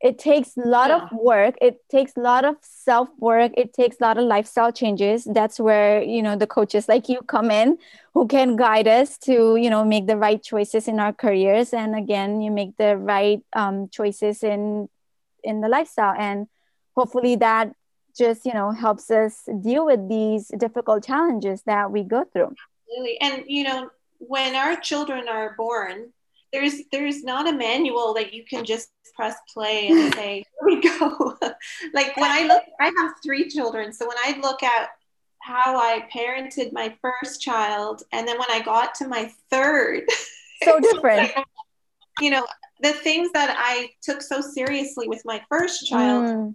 it 0.00 0.18
takes 0.18 0.56
a 0.56 0.60
lot 0.60 0.90
yeah. 0.90 1.04
of 1.04 1.12
work. 1.12 1.54
It 1.60 1.80
takes 1.88 2.16
a 2.16 2.20
lot 2.20 2.44
of 2.44 2.56
self 2.60 3.08
work 3.18 3.52
it 3.56 3.72
takes 3.72 3.96
a 4.00 4.04
lot 4.04 4.18
of 4.18 4.24
lifestyle 4.24 4.72
changes. 4.72 5.24
That's 5.24 5.58
where 5.58 6.02
you 6.02 6.22
know 6.22 6.36
the 6.36 6.46
coaches 6.46 6.88
like 6.88 7.08
you 7.08 7.20
come 7.22 7.50
in 7.50 7.78
who 8.14 8.26
can 8.26 8.56
guide 8.56 8.88
us 8.88 9.18
to 9.18 9.56
you 9.56 9.70
know 9.70 9.84
make 9.84 10.06
the 10.06 10.16
right 10.16 10.42
choices 10.42 10.88
in 10.88 11.00
our 11.00 11.12
careers. 11.12 11.72
And 11.72 11.96
again 11.96 12.40
you 12.40 12.50
make 12.50 12.76
the 12.76 12.96
right 12.96 13.40
um, 13.54 13.88
choices 13.88 14.42
in 14.42 14.88
in 15.42 15.60
the 15.60 15.68
lifestyle. 15.68 16.14
And 16.18 16.48
hopefully 16.94 17.36
that 17.36 17.72
just 18.16 18.46
you 18.46 18.54
know 18.54 18.70
helps 18.70 19.10
us 19.10 19.48
deal 19.62 19.86
with 19.86 20.08
these 20.08 20.48
difficult 20.58 21.04
challenges 21.04 21.62
that 21.66 21.90
we 21.90 22.02
go 22.02 22.24
through. 22.32 22.54
Really, 22.88 23.20
and 23.20 23.44
you 23.46 23.64
know 23.64 23.90
when 24.18 24.54
our 24.54 24.76
children 24.76 25.28
are 25.28 25.54
born 25.56 26.12
there's 26.56 26.80
there's 26.90 27.22
not 27.22 27.48
a 27.48 27.52
manual 27.52 28.14
that 28.14 28.32
you 28.32 28.42
can 28.44 28.64
just 28.64 28.88
press 29.14 29.36
play 29.52 29.88
and 29.88 30.14
say 30.14 30.36
here 30.36 30.66
we 30.66 30.80
go 30.80 31.36
like 31.94 32.16
when 32.16 32.30
i 32.30 32.46
look 32.46 32.62
i 32.80 32.86
have 32.96 33.12
three 33.22 33.48
children 33.48 33.92
so 33.92 34.06
when 34.08 34.16
i 34.24 34.38
look 34.40 34.62
at 34.62 34.88
how 35.40 35.76
i 35.76 36.08
parented 36.14 36.72
my 36.72 36.94
first 37.02 37.40
child 37.40 38.02
and 38.12 38.26
then 38.26 38.38
when 38.38 38.50
i 38.50 38.60
got 38.60 38.94
to 38.94 39.06
my 39.06 39.30
third 39.50 40.02
so 40.64 40.80
different 40.80 41.34
like, 41.36 41.44
you 42.20 42.30
know 42.30 42.46
the 42.80 42.92
things 42.92 43.30
that 43.32 43.54
i 43.58 43.88
took 44.02 44.22
so 44.22 44.40
seriously 44.40 45.08
with 45.08 45.22
my 45.24 45.40
first 45.50 45.86
child 45.86 46.24
mm. 46.24 46.54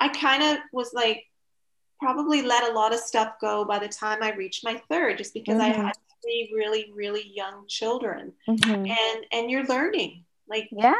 i 0.00 0.08
kind 0.08 0.42
of 0.42 0.58
was 0.72 0.92
like 0.92 1.24
probably 2.00 2.42
let 2.42 2.68
a 2.68 2.72
lot 2.72 2.92
of 2.92 3.00
stuff 3.00 3.34
go 3.40 3.64
by 3.64 3.78
the 3.78 3.88
time 3.88 4.22
i 4.22 4.32
reached 4.34 4.64
my 4.64 4.80
third 4.90 5.16
just 5.16 5.32
because 5.32 5.60
mm-hmm. 5.60 5.80
i 5.80 5.84
had 5.84 5.94
three 6.28 6.52
really 6.54 6.92
really 6.94 7.30
young 7.34 7.66
children 7.68 8.32
mm-hmm. 8.48 8.70
and 8.70 9.24
and 9.32 9.50
you're 9.50 9.64
learning 9.64 10.24
like 10.48 10.68
yeah 10.70 10.94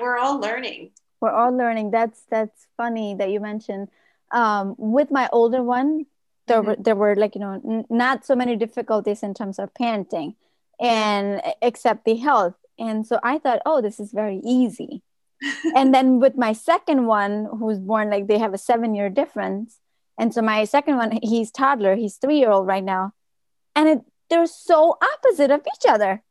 we're 0.00 0.18
all 0.18 0.38
learning 0.38 0.90
we're 1.20 1.30
all 1.30 1.56
learning 1.56 1.90
that's 1.90 2.22
that's 2.30 2.66
funny 2.76 3.14
that 3.14 3.30
you 3.30 3.40
mentioned 3.40 3.88
um, 4.32 4.74
with 4.78 5.10
my 5.10 5.28
older 5.32 5.62
one, 5.62 6.06
there 6.46 6.58
mm-hmm. 6.58 6.68
were 6.68 6.76
there 6.78 6.96
were 6.96 7.16
like 7.16 7.34
you 7.34 7.40
know 7.40 7.60
n- 7.64 7.84
not 7.90 8.24
so 8.24 8.34
many 8.34 8.56
difficulties 8.56 9.22
in 9.22 9.34
terms 9.34 9.58
of 9.58 9.72
parenting, 9.74 10.34
and 10.80 11.42
except 11.62 12.04
the 12.04 12.16
health. 12.16 12.54
And 12.78 13.06
so 13.06 13.18
I 13.22 13.38
thought, 13.38 13.62
oh, 13.64 13.80
this 13.80 13.98
is 13.98 14.12
very 14.12 14.40
easy. 14.44 15.02
and 15.76 15.94
then 15.94 16.20
with 16.20 16.36
my 16.36 16.52
second 16.52 17.06
one, 17.06 17.48
who's 17.58 17.78
born 17.78 18.10
like 18.10 18.26
they 18.26 18.38
have 18.38 18.54
a 18.54 18.58
seven 18.58 18.94
year 18.94 19.08
difference, 19.08 19.78
and 20.18 20.34
so 20.34 20.42
my 20.42 20.64
second 20.64 20.96
one, 20.96 21.18
he's 21.22 21.50
toddler, 21.50 21.94
he's 21.94 22.16
three 22.16 22.38
year 22.38 22.50
old 22.50 22.66
right 22.66 22.84
now, 22.84 23.12
and 23.74 23.88
it, 23.88 24.00
they're 24.28 24.46
so 24.46 24.98
opposite 25.02 25.50
of 25.50 25.60
each 25.60 25.88
other. 25.88 26.22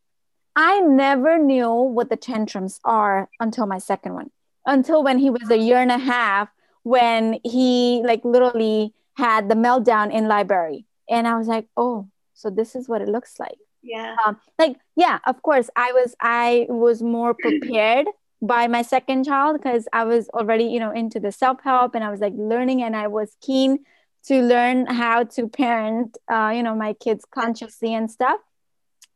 I 0.56 0.80
never 0.80 1.38
knew 1.38 1.72
what 1.72 2.10
the 2.10 2.16
tantrums 2.16 2.80
are 2.86 3.30
until 3.40 3.66
my 3.66 3.78
second 3.78 4.14
one, 4.14 4.32
until 4.66 5.04
when 5.04 5.20
he 5.20 5.30
was 5.30 5.50
a 5.50 5.58
year 5.58 5.78
and 5.78 5.92
a 5.92 5.98
half, 5.98 6.50
when 6.84 7.40
he 7.44 8.02
like 8.06 8.24
literally 8.24 8.94
had 9.18 9.50
the 9.50 9.56
meltdown 9.56 10.14
in 10.14 10.28
library. 10.28 10.86
And 11.10 11.28
I 11.28 11.38
was 11.38 11.48
like, 11.48 11.68
oh, 11.76 12.08
so 12.34 12.50
this 12.50 12.76
is 12.76 12.88
what 12.88 13.02
it 13.02 13.10
looks 13.10 13.40
like. 13.40 13.58
Yeah. 13.82 14.16
Um, 14.26 14.38
like, 14.58 14.78
yeah, 14.96 15.20
of 15.26 15.42
course, 15.42 15.70
I 15.76 15.92
was 15.92 16.16
I 16.20 16.66
was 16.70 17.02
more 17.02 17.34
prepared 17.40 18.08
by 18.42 18.68
my 18.68 18.82
second 18.82 19.26
child 19.26 19.58
because 19.62 19.88
I 19.94 20.04
was 20.04 20.30
already, 20.30 20.66
you 20.66 20.80
know, 20.80 20.92
into 20.92 21.20
the 21.20 21.32
self-help 21.32 21.96
and 21.96 22.04
I 22.04 22.12
was 22.12 22.20
like 22.20 22.34
learning 22.36 22.82
and 22.84 22.96
I 22.96 23.08
was 23.08 23.36
keen 23.42 23.80
to 24.28 24.42
learn 24.42 24.86
how 24.88 25.24
to 25.24 25.48
parent 25.48 26.18
uh, 26.32 26.52
you 26.56 26.64
know, 26.64 26.76
my 26.76 26.94
kids 26.94 27.26
consciously 27.30 27.94
and 27.94 28.10
stuff. 28.10 28.40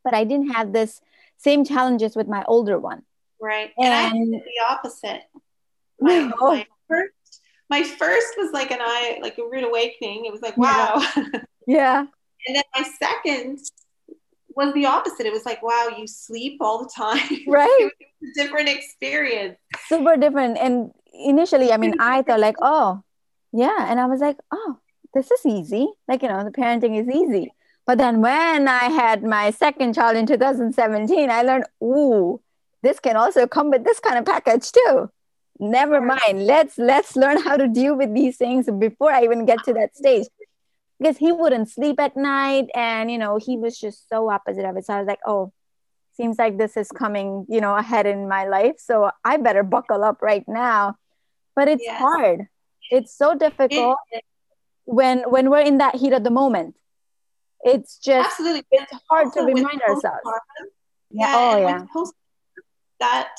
But 0.04 0.14
I 0.14 0.24
didn't 0.24 0.52
have 0.52 0.72
this 0.72 1.02
same 1.38 1.66
challenges 1.66 2.16
with 2.16 2.28
my 2.28 2.44
older 2.48 2.78
one. 2.78 3.04
Right. 3.42 3.72
And, 3.78 4.14
and 4.14 4.34
the 4.34 4.66
opposite. 4.70 5.22
My, 6.00 6.32
oh. 6.40 6.54
my, 6.54 6.68
first, 6.88 7.42
my 7.70 7.84
first 7.84 8.34
was 8.38 8.52
like 8.52 8.72
an 8.72 8.80
eye, 8.82 9.20
like 9.22 9.38
a 9.38 9.44
rude 9.44 9.64
awakening. 9.64 10.26
It 10.26 10.32
was 10.32 10.42
like, 10.42 10.58
wow. 10.58 11.02
Yeah. 11.16 11.26
yeah. 11.68 12.00
and 12.48 12.56
then 12.56 12.64
my 12.76 12.84
second 13.00 13.60
was 14.56 14.74
the 14.74 14.86
opposite. 14.86 15.26
It 15.26 15.34
was 15.34 15.46
like, 15.46 15.64
wow, 15.64 15.90
you 15.98 16.08
sleep 16.08 16.58
all 16.62 16.84
the 16.84 16.92
time. 16.96 17.20
Right. 17.48 17.78
it 17.80 17.94
was 18.22 18.32
a 18.32 18.44
different 18.44 18.70
experience. 18.70 19.58
Super 19.88 20.18
different. 20.18 20.58
And 20.58 20.92
initially, 21.14 21.72
I 21.72 21.78
mean, 21.78 21.96
I 22.00 22.22
thought 22.22 22.40
like, 22.40 22.58
oh, 22.62 23.02
yeah. 23.54 23.90
And 23.90 24.00
I 24.00 24.06
was 24.06 24.20
like, 24.20 24.38
oh, 24.52 24.78
this 25.14 25.32
is 25.32 25.46
easy. 25.46 25.88
Like, 26.08 26.22
you 26.22 26.30
know, 26.30 26.44
the 26.44 26.52
parenting 26.52 27.00
is 27.00 27.08
easy. 27.08 27.54
But 27.86 27.98
then 27.98 28.22
when 28.22 28.68
I 28.68 28.86
had 28.86 29.24
my 29.24 29.52
second 29.52 29.96
child 29.96 30.16
in 30.16 30.28
2017, 30.28 31.30
I 31.30 31.42
learned, 31.42 31.66
ooh, 31.84 32.40
this 32.84 33.00
can 33.00 33.18
also 33.18 33.48
come 33.48 33.72
with 33.72 33.84
this 33.84 34.00
kind 34.00 34.18
of 34.18 34.26
package 34.26 34.72
too. 34.72 35.10
Never 35.60 36.00
mind. 36.00 36.46
Let's 36.46 36.78
let's 36.78 37.16
learn 37.16 37.42
how 37.42 37.58
to 37.58 37.68
deal 37.68 37.96
with 37.96 38.14
these 38.14 38.38
things 38.38 38.70
before 38.80 39.12
I 39.12 39.24
even 39.24 39.46
get 39.46 39.64
to 39.66 39.74
that 39.74 39.96
stage. 39.96 40.28
Because 41.00 41.18
he 41.18 41.32
wouldn't 41.32 41.70
sleep 41.70 42.00
at 42.00 42.16
night 42.16 42.68
and 42.76 43.10
you 43.12 43.18
know, 43.18 43.38
he 43.38 43.58
was 43.58 43.78
just 43.78 44.08
so 44.08 44.30
opposite 44.30 44.66
of 44.66 44.78
it. 44.78 44.86
So 44.86 44.94
I 44.94 45.00
was 45.00 45.08
like, 45.08 45.20
oh, 45.26 45.52
seems 46.16 46.38
like 46.38 46.58
this 46.58 46.78
is 46.78 46.92
coming, 46.92 47.46
you 47.50 47.60
know, 47.60 47.76
ahead 47.76 48.06
in 48.06 48.28
my 48.28 48.46
life. 48.46 48.76
So 48.78 49.10
I 49.26 49.38
better 49.38 49.64
buckle 49.64 50.04
up 50.04 50.22
right 50.22 50.44
now. 50.48 50.96
But 51.56 51.68
it's 51.68 51.84
yes. 51.84 51.98
hard. 52.00 52.48
It's 52.92 53.18
so 53.18 53.36
difficult 53.36 53.98
it, 54.12 54.24
when 54.90 55.22
when 55.30 55.52
we're 55.52 55.62
in 55.62 55.78
that 55.78 55.96
heat 55.96 56.14
of 56.14 56.24
the 56.24 56.32
moment 56.32 56.76
it's 57.62 58.00
just 58.00 58.28
absolutely 58.28 58.64
it's 58.72 58.92
hard 59.08 59.32
to 59.32 59.42
remind 59.42 59.82
ourselves 59.82 60.22
yeah, 61.12 61.34
oh 61.38 61.58
yeah 61.62 61.86
that 63.00 63.30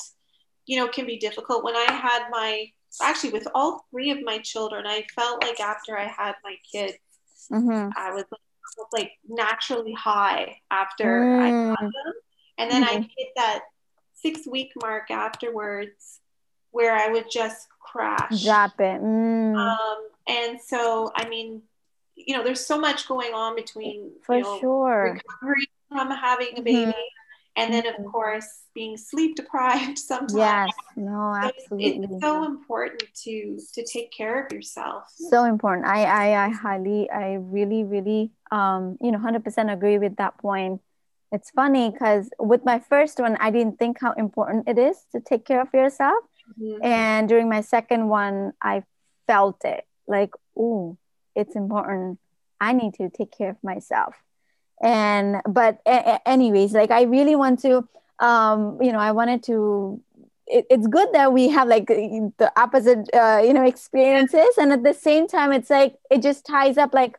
you 0.65 0.77
know 0.77 0.87
can 0.87 1.05
be 1.05 1.17
difficult 1.17 1.63
when 1.63 1.75
i 1.75 1.91
had 1.91 2.29
my 2.29 2.65
actually 3.01 3.31
with 3.31 3.47
all 3.53 3.85
three 3.91 4.11
of 4.11 4.19
my 4.23 4.37
children 4.37 4.85
i 4.87 5.03
felt 5.13 5.43
like 5.43 5.59
after 5.59 5.97
i 5.97 6.05
had 6.05 6.35
my 6.43 6.55
kids 6.71 6.97
mm-hmm. 7.51 7.89
i 7.97 8.11
was 8.11 8.23
like 8.93 9.11
naturally 9.27 9.93
high 9.93 10.55
after 10.71 11.19
mm. 11.19 11.39
i 11.39 11.47
had 11.47 11.85
them 11.85 12.13
and 12.57 12.71
then 12.71 12.83
mm-hmm. 12.83 12.97
i 12.97 13.09
hit 13.17 13.27
that 13.35 13.63
six 14.13 14.47
week 14.47 14.71
mark 14.81 15.11
afterwards 15.11 16.19
where 16.71 16.95
i 16.95 17.09
would 17.09 17.25
just 17.29 17.67
crash 17.81 18.43
drop 18.43 18.79
it 18.79 19.01
mm. 19.01 19.55
um, 19.55 20.07
and 20.31 20.59
so 20.61 21.11
i 21.15 21.27
mean 21.27 21.61
you 22.15 22.35
know, 22.35 22.43
there's 22.43 22.65
so 22.65 22.79
much 22.79 23.07
going 23.07 23.33
on 23.33 23.55
between 23.55 24.11
for 24.23 24.37
you 24.37 24.43
know, 24.43 24.59
sure 24.59 25.13
recovery 25.13 25.67
from 25.89 26.11
having 26.11 26.57
a 26.57 26.61
baby. 26.61 26.91
Mm-hmm. 26.91 26.99
And 27.57 27.73
then, 27.73 27.85
of 27.85 27.95
mm-hmm. 27.95 28.09
course, 28.09 28.47
being 28.73 28.95
sleep 28.95 29.35
deprived 29.35 29.97
sometimes. 30.11 30.33
Yes, 30.33 30.69
no, 30.95 31.35
absolutely. 31.35 32.07
It's 32.09 32.21
so 32.21 32.45
important 32.45 33.03
to 33.23 33.59
to 33.73 33.85
take 33.85 34.11
care 34.11 34.45
of 34.45 34.53
yourself. 34.53 35.03
So 35.15 35.43
important. 35.43 35.85
I, 35.85 36.03
I, 36.03 36.45
I 36.45 36.49
highly, 36.49 37.09
I 37.09 37.33
really, 37.33 37.83
really, 37.83 38.31
um, 38.51 38.97
you 39.01 39.11
know, 39.11 39.19
hundred 39.19 39.43
percent 39.43 39.69
agree 39.69 39.97
with 39.97 40.15
that 40.15 40.37
point. 40.37 40.81
It's 41.33 41.49
funny 41.49 41.89
because 41.89 42.29
with 42.39 42.63
my 42.65 42.79
first 42.79 43.19
one, 43.19 43.37
I 43.39 43.51
didn't 43.51 43.79
think 43.79 43.97
how 43.99 44.13
important 44.13 44.67
it 44.67 44.77
is 44.77 44.97
to 45.13 45.19
take 45.19 45.45
care 45.45 45.61
of 45.61 45.73
yourself, 45.73 46.23
mm-hmm. 46.57 46.83
and 46.83 47.27
during 47.27 47.49
my 47.49 47.61
second 47.61 48.07
one, 48.07 48.53
I 48.61 48.83
felt 49.27 49.65
it 49.65 49.85
like, 50.07 50.31
oh, 50.57 50.97
it's 51.35 51.55
important. 51.55 52.19
I 52.59 52.73
need 52.73 52.93
to 52.95 53.09
take 53.09 53.31
care 53.31 53.49
of 53.49 53.63
myself. 53.63 54.15
And 54.81 55.41
but 55.47 55.79
a- 55.85 56.27
anyways 56.27 56.73
like 56.73 56.89
i 56.89 57.03
really 57.03 57.35
want 57.35 57.59
to 57.61 57.87
um 58.19 58.79
you 58.81 58.91
know 58.91 58.97
i 58.97 59.11
wanted 59.11 59.43
to 59.43 60.01
it, 60.47 60.65
it's 60.71 60.87
good 60.87 61.09
that 61.13 61.33
we 61.33 61.49
have 61.49 61.67
like 61.67 61.85
the 61.87 62.51
opposite 62.55 63.07
uh, 63.13 63.41
you 63.43 63.53
know 63.53 63.63
experiences. 63.63 64.57
And 64.57 64.73
at 64.73 64.83
the 64.83 64.93
same 64.93 65.27
time 65.27 65.51
it's 65.53 65.69
like 65.69 65.95
it 66.09 66.21
just 66.23 66.45
ties 66.45 66.77
up 66.77 66.93
like 66.93 67.17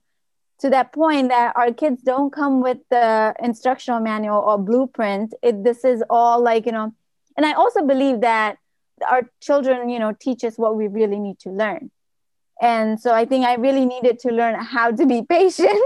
to 0.58 0.70
that 0.70 0.92
point 0.92 1.28
that 1.28 1.52
our 1.56 1.72
kids 1.72 2.02
don't 2.02 2.32
come 2.32 2.60
with 2.60 2.78
the 2.90 3.34
instructional 3.42 4.00
manual 4.00 4.38
or 4.38 4.58
blueprint. 4.58 5.34
It 5.42 5.62
this 5.64 5.84
is 5.84 6.02
all 6.10 6.42
like 6.42 6.66
you 6.66 6.72
know 6.72 6.92
and 7.36 7.46
i 7.46 7.52
also 7.52 7.84
believe 7.86 8.20
that 8.20 8.58
our 9.10 9.22
children 9.40 9.88
you 9.88 9.98
know 9.98 10.14
teach 10.20 10.44
us 10.44 10.56
what 10.56 10.76
we 10.76 10.86
really 10.88 11.18
need 11.18 11.38
to 11.40 11.50
learn 11.50 11.90
and 12.62 13.00
so 13.00 13.12
I 13.12 13.24
think 13.24 13.44
I 13.44 13.54
really 13.56 13.84
needed 13.84 14.20
to 14.20 14.30
learn 14.30 14.54
how 14.54 14.92
to 14.92 15.04
be 15.04 15.22
patient. 15.28 15.82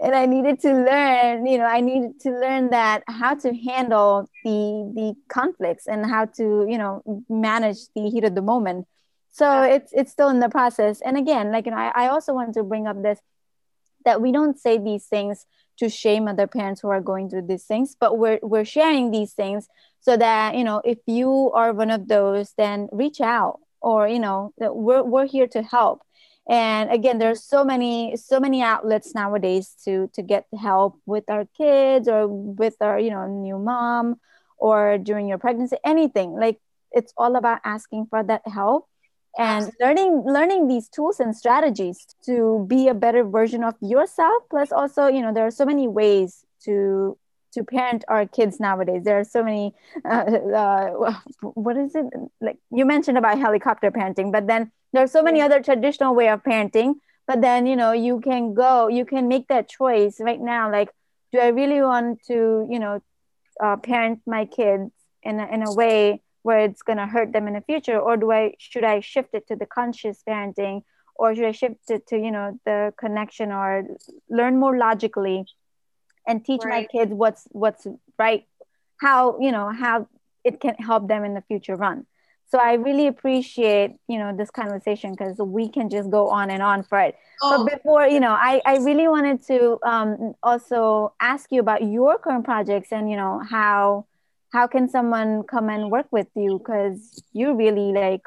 and 0.00 0.14
I 0.14 0.24
needed 0.24 0.58
to 0.60 0.72
learn, 0.72 1.44
you 1.44 1.58
know, 1.58 1.66
I 1.66 1.80
needed 1.80 2.18
to 2.20 2.30
learn 2.30 2.70
that 2.70 3.02
how 3.08 3.34
to 3.34 3.54
handle 3.54 4.28
the 4.42 4.92
the 4.94 5.14
conflicts 5.28 5.86
and 5.86 6.06
how 6.06 6.24
to, 6.38 6.66
you 6.68 6.78
know, 6.78 7.02
manage 7.28 7.78
the 7.94 8.08
heat 8.08 8.24
of 8.24 8.34
the 8.34 8.42
moment. 8.42 8.86
So 9.28 9.62
it's 9.62 9.92
it's 9.92 10.10
still 10.10 10.30
in 10.30 10.40
the 10.40 10.48
process. 10.48 11.02
And 11.02 11.18
again, 11.18 11.52
like 11.52 11.66
you 11.66 11.72
know, 11.72 11.78
I, 11.78 11.92
I 11.94 12.08
also 12.08 12.32
want 12.32 12.54
to 12.54 12.62
bring 12.62 12.86
up 12.86 13.02
this 13.02 13.20
that 14.06 14.22
we 14.22 14.32
don't 14.32 14.58
say 14.58 14.78
these 14.78 15.04
things 15.04 15.44
to 15.78 15.90
shame 15.90 16.26
other 16.26 16.46
parents 16.46 16.80
who 16.80 16.88
are 16.88 17.02
going 17.02 17.28
through 17.28 17.48
these 17.48 17.64
things, 17.64 17.96
but 18.00 18.16
we're 18.16 18.38
we're 18.42 18.64
sharing 18.64 19.10
these 19.10 19.34
things 19.34 19.68
so 20.00 20.16
that 20.16 20.54
you 20.54 20.64
know 20.64 20.80
if 20.86 20.98
you 21.06 21.50
are 21.52 21.74
one 21.74 21.90
of 21.90 22.08
those, 22.08 22.54
then 22.56 22.88
reach 22.92 23.20
out 23.20 23.60
or 23.80 24.08
you 24.08 24.18
know 24.18 24.52
we're, 24.58 25.02
we're 25.02 25.26
here 25.26 25.46
to 25.48 25.62
help. 25.62 26.02
And 26.48 26.90
again 26.90 27.18
there's 27.18 27.42
so 27.42 27.64
many 27.64 28.16
so 28.16 28.38
many 28.38 28.62
outlets 28.62 29.14
nowadays 29.14 29.74
to 29.84 30.08
to 30.14 30.22
get 30.22 30.46
help 30.58 31.00
with 31.06 31.24
our 31.28 31.46
kids 31.56 32.08
or 32.08 32.28
with 32.28 32.76
our 32.80 32.98
you 32.98 33.10
know 33.10 33.26
new 33.26 33.58
mom 33.58 34.20
or 34.58 34.98
during 34.98 35.28
your 35.28 35.38
pregnancy 35.38 35.76
anything. 35.84 36.32
Like 36.32 36.58
it's 36.92 37.12
all 37.16 37.36
about 37.36 37.60
asking 37.64 38.06
for 38.10 38.22
that 38.22 38.42
help 38.46 38.88
and 39.38 39.70
learning 39.80 40.22
learning 40.24 40.68
these 40.68 40.88
tools 40.88 41.20
and 41.20 41.36
strategies 41.36 42.06
to 42.24 42.64
be 42.68 42.88
a 42.88 42.94
better 42.94 43.24
version 43.24 43.64
of 43.64 43.74
yourself. 43.80 44.42
Plus 44.50 44.72
also 44.72 45.08
you 45.08 45.20
know 45.20 45.32
there 45.34 45.46
are 45.46 45.50
so 45.50 45.66
many 45.66 45.88
ways 45.88 46.44
to 46.64 47.18
to 47.56 47.64
parent 47.64 48.04
our 48.08 48.26
kids 48.26 48.60
nowadays. 48.60 49.02
There 49.04 49.18
are 49.18 49.24
so 49.24 49.42
many. 49.42 49.74
Uh, 50.04 50.24
uh, 50.62 51.14
what 51.40 51.76
is 51.76 51.94
it 51.94 52.06
like? 52.40 52.58
You 52.70 52.84
mentioned 52.84 53.18
about 53.18 53.38
helicopter 53.38 53.90
parenting, 53.90 54.30
but 54.30 54.46
then 54.46 54.70
there 54.92 55.02
are 55.02 55.08
so 55.08 55.22
many 55.22 55.40
other 55.40 55.62
traditional 55.62 56.14
way 56.14 56.28
of 56.28 56.42
parenting. 56.42 56.94
But 57.26 57.40
then 57.40 57.66
you 57.66 57.76
know 57.76 57.92
you 57.92 58.20
can 58.20 58.54
go, 58.54 58.88
you 58.88 59.04
can 59.04 59.26
make 59.28 59.48
that 59.48 59.68
choice 59.68 60.20
right 60.20 60.40
now. 60.40 60.70
Like, 60.70 60.90
do 61.32 61.40
I 61.40 61.48
really 61.48 61.80
want 61.80 62.22
to 62.28 62.68
you 62.70 62.78
know 62.78 63.02
uh, 63.60 63.76
parent 63.76 64.20
my 64.26 64.44
kids 64.44 64.92
in 65.22 65.40
a, 65.40 65.46
in 65.46 65.62
a 65.66 65.72
way 65.72 66.22
where 66.42 66.60
it's 66.60 66.82
going 66.82 66.98
to 66.98 67.06
hurt 67.06 67.32
them 67.32 67.48
in 67.48 67.54
the 67.54 67.62
future, 67.62 67.98
or 67.98 68.16
do 68.16 68.30
I 68.30 68.54
should 68.58 68.84
I 68.84 69.00
shift 69.00 69.30
it 69.32 69.48
to 69.48 69.56
the 69.56 69.66
conscious 69.66 70.22
parenting? 70.28 70.82
or 71.18 71.34
should 71.34 71.46
I 71.46 71.52
shift 71.52 71.90
it 71.90 72.06
to 72.08 72.16
you 72.16 72.30
know 72.30 72.58
the 72.64 72.92
connection 72.98 73.52
or 73.52 73.84
learn 74.28 74.58
more 74.58 74.76
logically 74.76 75.46
and 76.26 76.44
teach 76.44 76.62
right. 76.64 76.82
my 76.82 77.00
kids 77.00 77.12
what's 77.12 77.46
what's 77.50 77.86
right 78.18 78.46
how 79.00 79.38
you 79.40 79.52
know 79.52 79.70
how 79.70 80.08
it 80.44 80.60
can 80.60 80.74
help 80.74 81.08
them 81.08 81.24
in 81.24 81.34
the 81.34 81.42
future 81.42 81.76
run 81.76 82.06
so 82.50 82.58
i 82.58 82.74
really 82.74 83.06
appreciate 83.06 83.96
you 84.08 84.18
know 84.18 84.34
this 84.36 84.50
conversation 84.50 85.12
because 85.12 85.36
we 85.38 85.68
can 85.68 85.88
just 85.88 86.10
go 86.10 86.28
on 86.28 86.50
and 86.50 86.62
on 86.62 86.82
for 86.82 86.98
it 86.98 87.16
oh. 87.42 87.64
but 87.64 87.76
before 87.76 88.06
you 88.06 88.20
know 88.20 88.32
i 88.32 88.60
i 88.64 88.76
really 88.78 89.08
wanted 89.08 89.42
to 89.44 89.78
um, 89.84 90.34
also 90.42 91.12
ask 91.20 91.50
you 91.52 91.60
about 91.60 91.82
your 91.82 92.18
current 92.18 92.44
projects 92.44 92.92
and 92.92 93.10
you 93.10 93.16
know 93.16 93.40
how 93.50 94.06
how 94.52 94.66
can 94.66 94.88
someone 94.88 95.42
come 95.42 95.68
and 95.68 95.90
work 95.90 96.06
with 96.10 96.28
you 96.34 96.58
because 96.58 97.22
you 97.32 97.54
really 97.54 97.92
like 97.92 98.22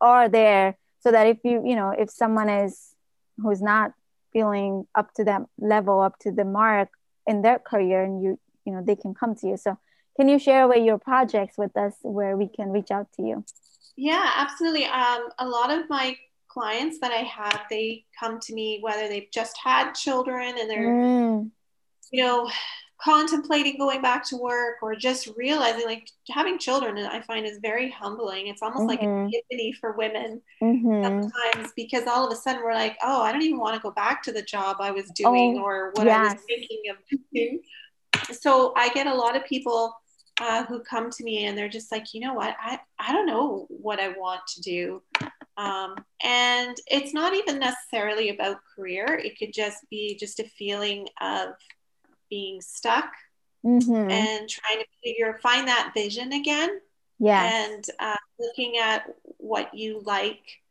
are 0.00 0.28
there 0.28 0.76
so 1.00 1.10
that 1.10 1.26
if 1.26 1.38
you 1.44 1.62
you 1.64 1.76
know 1.76 1.90
if 1.90 2.10
someone 2.10 2.48
is 2.48 2.94
who's 3.38 3.62
not 3.62 3.92
feeling 4.32 4.86
up 4.94 5.12
to 5.14 5.24
that 5.24 5.42
level 5.58 6.00
up 6.00 6.18
to 6.18 6.30
the 6.30 6.44
mark 6.44 6.88
in 7.26 7.42
their 7.42 7.58
career 7.58 8.02
and 8.02 8.22
you 8.22 8.38
you 8.64 8.72
know 8.72 8.82
they 8.82 8.96
can 8.96 9.14
come 9.14 9.34
to 9.36 9.46
you. 9.46 9.56
So 9.56 9.78
can 10.16 10.28
you 10.28 10.38
share 10.38 10.62
away 10.62 10.84
your 10.84 10.98
projects 10.98 11.56
with 11.56 11.76
us 11.76 11.94
where 12.02 12.36
we 12.36 12.48
can 12.48 12.70
reach 12.70 12.90
out 12.90 13.08
to 13.16 13.22
you? 13.22 13.44
Yeah 13.96 14.30
absolutely. 14.36 14.86
Um, 14.86 15.28
a 15.38 15.48
lot 15.48 15.70
of 15.70 15.88
my 15.88 16.16
clients 16.52 16.98
that 17.00 17.10
i 17.10 17.22
have 17.22 17.62
they 17.70 18.04
come 18.18 18.38
to 18.38 18.52
me 18.52 18.78
whether 18.82 19.08
they've 19.08 19.30
just 19.32 19.56
had 19.56 19.92
children 19.94 20.54
and 20.58 20.68
they're 20.68 20.92
mm. 20.92 21.50
you 22.10 22.22
know 22.22 22.48
contemplating 23.02 23.76
going 23.78 24.00
back 24.00 24.24
to 24.24 24.36
work 24.36 24.76
or 24.80 24.94
just 24.94 25.28
realizing 25.36 25.84
like 25.86 26.08
having 26.30 26.58
children 26.58 26.96
i 26.98 27.20
find 27.22 27.44
is 27.44 27.58
very 27.60 27.90
humbling 27.90 28.46
it's 28.46 28.62
almost 28.62 28.80
mm-hmm. 28.80 28.88
like 28.88 29.02
an 29.02 29.28
epiphany 29.28 29.72
for 29.72 29.92
women 29.92 30.40
mm-hmm. 30.62 31.02
sometimes 31.02 31.72
because 31.74 32.06
all 32.06 32.26
of 32.26 32.32
a 32.32 32.36
sudden 32.36 32.62
we're 32.62 32.74
like 32.74 32.96
oh 33.02 33.22
i 33.22 33.32
don't 33.32 33.42
even 33.42 33.58
want 33.58 33.74
to 33.74 33.80
go 33.80 33.90
back 33.90 34.22
to 34.22 34.32
the 34.32 34.42
job 34.42 34.76
i 34.80 34.90
was 34.90 35.06
doing 35.14 35.58
oh, 35.58 35.62
or 35.62 35.90
what 35.94 36.06
yes. 36.06 36.30
i 36.30 36.34
was 36.34 36.42
thinking 36.46 36.82
of 36.90 36.96
doing 37.34 37.60
so 38.32 38.72
i 38.76 38.88
get 38.90 39.06
a 39.06 39.14
lot 39.14 39.36
of 39.36 39.44
people 39.44 39.94
uh, 40.40 40.64
who 40.64 40.80
come 40.80 41.10
to 41.10 41.22
me 41.24 41.44
and 41.44 41.56
they're 41.56 41.68
just 41.68 41.92
like 41.92 42.14
you 42.14 42.20
know 42.20 42.34
what 42.34 42.56
i, 42.60 42.78
I 42.98 43.12
don't 43.12 43.26
know 43.26 43.66
what 43.68 44.00
i 44.00 44.08
want 44.08 44.40
to 44.54 44.62
do 44.62 45.02
um, 45.58 45.96
and 46.24 46.74
it's 46.86 47.12
not 47.12 47.34
even 47.34 47.58
necessarily 47.58 48.30
about 48.30 48.56
career 48.74 49.20
it 49.22 49.38
could 49.38 49.52
just 49.52 49.78
be 49.90 50.16
just 50.18 50.40
a 50.40 50.44
feeling 50.44 51.06
of 51.20 51.48
being 52.32 52.62
stuck 52.62 53.12
mm-hmm. 53.62 54.10
and 54.10 54.48
trying 54.48 54.78
to 54.78 54.86
figure 55.04 55.38
find 55.42 55.68
that 55.68 55.92
vision 55.94 56.32
again 56.32 56.80
yeah 57.18 57.66
and 57.66 57.84
uh, 57.98 58.16
looking 58.40 58.78
at 58.78 59.04
what 59.36 59.74
you 59.74 60.00
like 60.06 60.62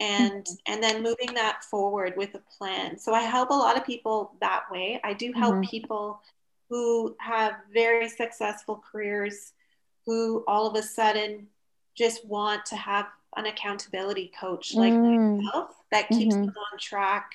and 0.00 0.44
mm-hmm. 0.44 0.72
and 0.72 0.82
then 0.82 1.02
moving 1.02 1.32
that 1.32 1.64
forward 1.64 2.12
with 2.18 2.34
a 2.34 2.42
plan 2.58 2.98
so 2.98 3.14
i 3.14 3.22
help 3.22 3.48
a 3.48 3.54
lot 3.54 3.78
of 3.78 3.86
people 3.86 4.32
that 4.42 4.64
way 4.70 5.00
i 5.02 5.14
do 5.14 5.32
help 5.32 5.54
mm-hmm. 5.54 5.70
people 5.70 6.20
who 6.68 7.16
have 7.18 7.54
very 7.72 8.06
successful 8.06 8.84
careers 8.92 9.52
who 10.04 10.44
all 10.46 10.66
of 10.66 10.74
a 10.74 10.82
sudden 10.82 11.46
just 11.96 12.22
want 12.26 12.66
to 12.66 12.76
have 12.76 13.06
an 13.36 13.46
accountability 13.46 14.30
coach 14.38 14.74
like 14.74 14.92
mm. 14.92 15.40
myself 15.40 15.70
that 15.90 16.06
keeps 16.08 16.34
mm-hmm. 16.34 16.44
them 16.44 16.54
on 16.72 16.78
track 16.78 17.30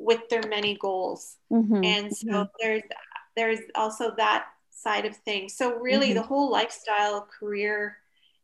with 0.00 0.26
their 0.30 0.42
many 0.48 0.76
goals 0.80 1.36
mm-hmm. 1.52 1.84
and 1.84 2.16
so 2.16 2.26
mm-hmm. 2.26 2.42
there's 2.58 2.82
there's 3.36 3.60
also 3.74 4.14
that 4.16 4.46
side 4.70 5.04
of 5.04 5.14
things 5.18 5.54
so 5.54 5.78
really 5.78 6.06
mm-hmm. 6.08 6.16
the 6.16 6.22
whole 6.22 6.50
lifestyle 6.50 7.28
career 7.38 7.98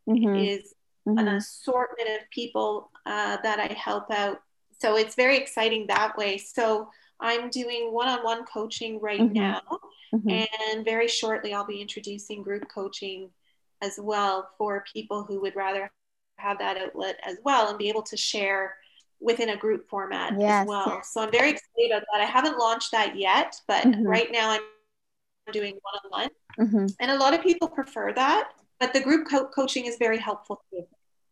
mm-hmm. 0.09 0.37
is 0.37 0.75
an 1.07 1.17
mm-hmm. 1.17 1.29
assortment 1.37 2.09
of 2.11 2.31
people 2.31 2.91
uh, 3.07 3.39
that 3.43 3.59
i 3.59 3.73
help 3.73 4.11
out 4.11 4.43
so 4.79 4.97
it's 4.97 5.15
very 5.15 5.39
exciting 5.39 5.87
that 5.87 6.17
way 6.19 6.37
so 6.37 6.91
i'm 7.21 7.49
doing 7.49 7.91
one-on-one 7.91 8.45
coaching 8.45 9.01
right 9.01 9.21
mm-hmm. 9.21 9.33
now 9.33 9.63
and 10.13 10.85
very 10.85 11.09
shortly 11.09 11.55
i'll 11.55 11.67
be 11.67 11.81
introducing 11.81 12.43
group 12.43 12.69
coaching 12.69 13.31
as 13.81 13.99
well 13.99 14.49
for 14.59 14.85
people 14.93 15.25
who 15.25 15.41
would 15.41 15.57
rather 15.57 15.91
have 16.39 16.59
that 16.59 16.77
outlet 16.77 17.19
as 17.25 17.39
well 17.45 17.71
and 17.71 17.79
be 17.79 17.89
able 17.89 18.03
to 18.03 18.17
share 18.17 18.75
within 19.21 19.51
a 19.51 19.57
group 19.57 19.89
format 19.89 20.35
yes, 20.39 20.63
as 20.63 20.69
well. 20.69 20.85
Yes. 20.87 21.11
So 21.13 21.23
I'm 21.23 21.31
very 21.31 21.51
excited 21.51 21.91
about 21.91 22.03
that. 22.13 22.21
I 22.21 22.25
haven't 22.25 22.59
launched 22.59 22.93
that 22.93 23.17
yet, 23.17 23.55
but 23.67 23.85
mm-hmm. 23.85 24.07
right 24.07 24.31
now 24.31 24.51
I'm 24.51 24.61
doing 25.53 25.79
one-on-one, 25.83 26.31
mm-hmm. 26.59 26.87
and 27.01 27.11
a 27.11 27.17
lot 27.17 27.35
of 27.35 27.43
people 27.43 27.69
prefer 27.69 28.13
that. 28.13 28.51
But 28.79 28.93
the 28.93 29.01
group 29.01 29.29
co- 29.29 29.49
coaching 29.49 29.87
is 29.87 29.97
very 29.99 30.19
helpful 30.19 30.63
too. 30.71 30.87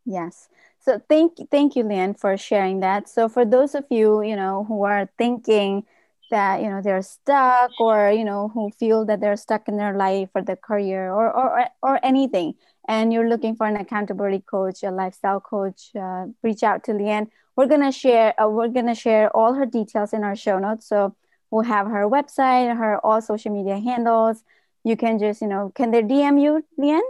Yes. 0.07 0.49
So 0.81 1.01
thank 1.09 1.38
thank 1.51 1.77
you, 1.77 1.85
Leanne, 1.85 2.18
for 2.18 2.37
sharing 2.37 2.81
that. 2.81 3.09
So 3.09 3.29
for 3.29 3.44
those 3.44 3.75
of 3.75 3.85
you, 3.90 4.23
you 4.23 4.37
know, 4.37 4.64
who 4.64 4.85
are 4.85 5.09
thinking 5.18 5.85
that 6.31 6.62
you 6.62 6.68
know 6.68 6.81
they're 6.83 7.03
stuck 7.03 7.70
or 7.79 8.11
you 8.11 8.25
know 8.25 8.49
who 8.49 8.70
feel 8.70 9.05
that 9.05 9.20
they're 9.20 9.37
stuck 9.37 9.68
in 9.68 9.77
their 9.77 9.97
life 9.97 10.29
or 10.35 10.42
their 10.42 10.57
career 10.57 11.12
or 11.12 11.31
or, 11.33 11.66
or 11.83 12.01
anything 12.03 12.55
and 12.88 13.12
you're 13.12 13.29
looking 13.29 13.55
for 13.55 13.66
an 13.66 13.77
accountability 13.77 14.40
coach 14.40 14.83
a 14.83 14.90
lifestyle 14.90 15.40
coach 15.40 15.90
uh, 15.94 16.27
reach 16.42 16.62
out 16.62 16.83
to 16.85 16.92
leanne 16.92 17.29
we're 17.57 17.67
gonna 17.67 17.93
share 17.93 18.35
uh, 18.40 18.49
we're 18.49 18.69
gonna 18.69 18.95
share 18.95 19.35
all 19.37 19.55
her 19.55 19.67
details 19.67 20.12
in 20.12 20.25
our 20.25 20.37
show 20.37 20.59
notes. 20.59 20.87
So 20.87 21.14
we'll 21.51 21.64
have 21.64 21.87
her 21.87 22.09
website 22.09 22.77
her 22.77 22.99
all 23.05 23.21
social 23.21 23.53
media 23.53 23.79
handles. 23.79 24.43
You 24.85 24.97
can 24.97 25.19
just 25.19 25.40
you 25.40 25.49
know 25.49 25.73
can 25.75 25.90
they 25.90 26.03
dm 26.03 26.40
you 26.40 26.64
leanne 26.79 27.09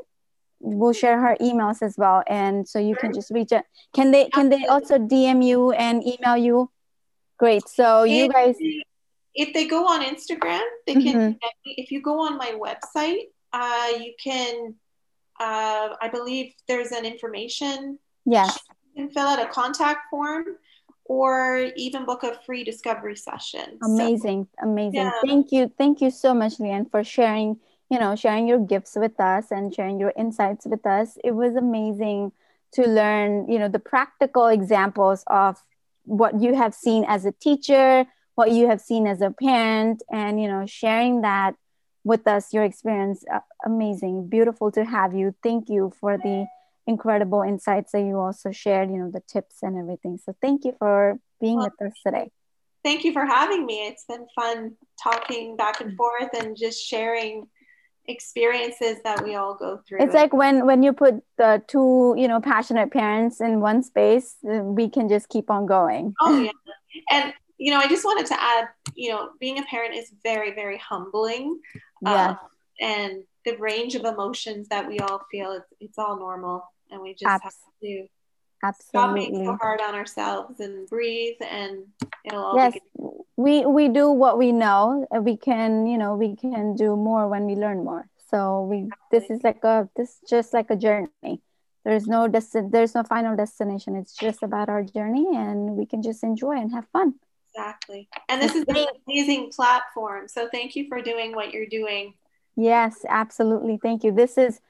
we'll 0.61 0.95
share 0.95 1.21
her 1.21 1.37
emails 1.43 1.83
as 1.83 1.99
well. 1.99 2.23
And 2.27 2.67
so 2.67 2.79
you 2.79 2.97
can 2.97 3.13
just 3.13 3.31
reach 3.31 3.53
out. 3.53 3.65
Can 3.93 4.13
they 4.13 4.29
can 4.31 4.49
they 4.49 4.65
also 4.67 4.99
dm 4.99 5.45
you 5.45 5.73
and 5.73 6.03
email 6.03 6.37
you? 6.37 6.71
Great. 7.39 7.69
So 7.69 8.05
you 8.05 8.29
guys 8.29 8.57
if 9.35 9.53
they 9.53 9.67
go 9.67 9.85
on 9.87 10.03
instagram 10.03 10.63
they 10.87 10.95
can 10.95 11.35
mm-hmm. 11.35 11.49
if 11.65 11.91
you 11.91 12.01
go 12.01 12.21
on 12.21 12.37
my 12.37 12.53
website 12.53 13.29
uh, 13.53 13.89
you 13.99 14.13
can 14.23 14.75
uh, 15.41 15.95
i 16.01 16.09
believe 16.11 16.53
there's 16.69 16.93
an 16.93 17.05
information 17.05 17.99
yes 18.25 18.59
can 18.95 19.11
fill 19.11 19.27
out 19.27 19.41
a 19.41 19.47
contact 19.47 20.11
form 20.11 20.45
or 21.07 21.71
even 21.77 22.05
book 22.05 22.23
a 22.23 22.35
free 22.47 22.65
discovery 22.65 23.17
session. 23.17 23.79
Amazing, 23.83 24.49
so, 24.59 24.69
amazing. 24.69 25.01
Yeah. 25.01 25.11
Thank 25.25 25.53
you. 25.53 25.73
Thank 25.77 26.01
you 26.01 26.11
so 26.11 26.33
much, 26.33 26.59
Leanne, 26.59 26.91
for 26.91 27.05
sharing, 27.05 27.59
you 27.91 27.99
know, 27.99 28.17
sharing 28.17 28.49
your 28.49 28.59
gifts 28.59 28.97
with 28.97 29.21
us 29.21 29.51
and 29.51 29.75
sharing 29.75 30.01
your 30.01 30.13
insights 30.17 30.65
with 30.67 30.87
us. 30.87 31.19
It 31.23 31.33
was 31.33 31.57
amazing 31.57 32.33
to 32.73 32.89
learn, 32.89 33.51
you 33.51 33.59
know, 33.59 33.69
the 33.69 33.79
practical 33.79 34.47
examples 34.47 35.25
of 35.27 35.63
what 36.05 36.41
you 36.41 36.55
have 36.55 36.75
seen 36.75 37.05
as 37.07 37.25
a 37.25 37.33
teacher, 37.33 38.07
what 38.35 38.51
you 38.51 38.69
have 38.69 38.81
seen 38.81 39.07
as 39.07 39.21
a 39.21 39.31
parent, 39.31 40.03
and, 40.11 40.41
you 40.41 40.49
know, 40.49 40.67
sharing 40.67 41.21
that 41.21 41.55
with 42.03 42.27
us, 42.27 42.53
your 42.53 42.65
experience. 42.65 43.25
Uh, 43.33 43.41
amazing. 43.65 44.29
Beautiful 44.29 44.71
to 44.73 44.85
have 44.85 45.15
you. 45.15 45.35
Thank 45.43 45.69
you 45.69 45.93
for 46.01 46.17
the 46.17 46.47
incredible 46.87 47.43
insights 47.43 47.93
that 47.93 48.03
you 48.03 48.19
also 48.19 48.53
shared, 48.53 48.91
you 48.91 48.99
know, 48.99 49.11
the 49.11 49.23
tips 49.27 49.63
and 49.63 49.79
everything. 49.79 50.19
So 50.25 50.35
thank 50.41 50.65
you 50.65 50.75
for 50.79 51.19
being 51.41 51.57
well, 51.57 51.71
with 51.81 51.93
us 51.93 51.99
today. 52.05 52.31
Thank 52.83 53.05
you 53.05 53.13
for 53.13 53.25
having 53.25 53.65
me. 53.65 53.87
It's 53.87 54.05
been 54.05 54.27
fun 54.35 54.77
talking 55.03 55.57
back 55.57 55.81
and 55.81 55.97
forth 55.97 56.31
and 56.39 56.57
just 56.57 56.85
sharing 56.87 57.47
experiences 58.07 58.99
that 59.05 59.25
we 59.25 59.35
all 59.35 59.55
go 59.55 59.81
through. 59.89 60.03
It's 60.03 60.15
like 60.15 60.35
when 60.35 60.67
when 60.67 60.83
you 60.83 60.93
put 60.93 61.23
the 61.39 61.63
two, 61.67 62.15
you 62.19 62.29
know, 62.29 62.41
passionate 62.41 62.93
parents 62.93 63.41
in 63.41 63.61
one 63.61 63.83
space, 63.83 64.37
we 64.43 64.91
can 64.91 65.09
just 65.09 65.31
keep 65.31 65.51
on 65.51 65.65
going. 65.65 66.15
Oh 66.21 66.39
yeah. 66.39 66.51
And 67.11 67.33
you 67.57 67.71
know, 67.71 67.79
I 67.79 67.87
just 67.87 68.05
wanted 68.05 68.27
to 68.27 68.43
add, 68.43 68.69
you 68.95 69.11
know, 69.11 69.31
being 69.41 69.59
a 69.59 69.63
parent 69.63 69.95
is 69.95 70.13
very, 70.23 70.55
very 70.55 70.77
humbling. 70.77 71.61
Yeah. 72.03 72.31
Um, 72.31 72.39
and 72.81 73.23
the 73.47 73.57
range 73.57 73.95
of 73.95 74.05
emotions 74.05 74.69
that 74.69 74.87
we 74.87 74.99
all 74.99 75.25
feel, 75.31 75.53
it's, 75.53 75.73
it's 75.81 75.99
all 75.99 76.19
normal 76.19 76.65
and 76.91 77.01
we 77.01 77.13
just 77.13 77.25
Abs- 77.27 77.45
have 77.45 77.55
to 77.83 78.07
Absolutely. 78.63 78.81
stop 78.81 79.15
being 79.15 79.45
so 79.45 79.57
hard 79.61 79.81
on 79.81 79.95
ourselves 79.95 80.61
and 80.61 80.89
breathe 80.89 81.37
and 81.43 81.85
it'll 82.25 82.43
all 82.43 82.57
yes 82.57 82.75
we 83.37 83.67
we 83.67 83.89
do 83.89 84.11
what 84.11 84.39
we 84.39 84.53
know 84.53 85.07
we 85.21 85.37
can 85.37 85.87
you 85.87 85.99
know 85.99 86.15
we 86.15 86.37
can 86.37 86.75
do 86.75 86.97
more 86.97 87.29
when 87.29 87.47
we 87.47 87.55
learn 87.57 87.85
more. 87.85 88.09
So 88.31 88.63
we 88.63 88.89
this 89.11 89.31
is 89.31 89.45
like 89.45 89.63
a 89.65 89.89
this 89.97 90.21
just 90.29 90.53
like 90.55 90.71
a 90.71 90.77
journey. 90.77 91.41
There's 91.85 92.07
no 92.07 92.29
desti- 92.29 92.71
there's 92.71 92.95
no 92.95 93.03
final 93.03 93.37
destination. 93.37 93.95
It's 93.97 94.17
just 94.17 94.43
about 94.43 94.69
our 94.69 94.83
journey 94.83 95.27
and 95.37 95.77
we 95.77 95.85
can 95.87 96.03
just 96.03 96.25
enjoy 96.25 96.53
and 96.53 96.73
have 96.73 96.87
fun. 96.89 97.15
Exactly. 97.53 98.09
And 98.29 98.41
this 98.41 98.55
is 98.55 98.65
an 98.67 98.87
amazing 99.07 99.51
platform. 99.55 100.27
So 100.29 100.49
thank 100.51 100.75
you 100.75 100.89
for 100.89 101.01
doing 101.03 101.35
what 101.35 101.53
you're 101.53 101.67
doing. 101.67 102.15
Yes 102.57 103.05
absolutely. 103.09 103.79
Thank 103.83 104.05
you. 104.05 104.13
This 104.13 104.39
is 104.39 104.61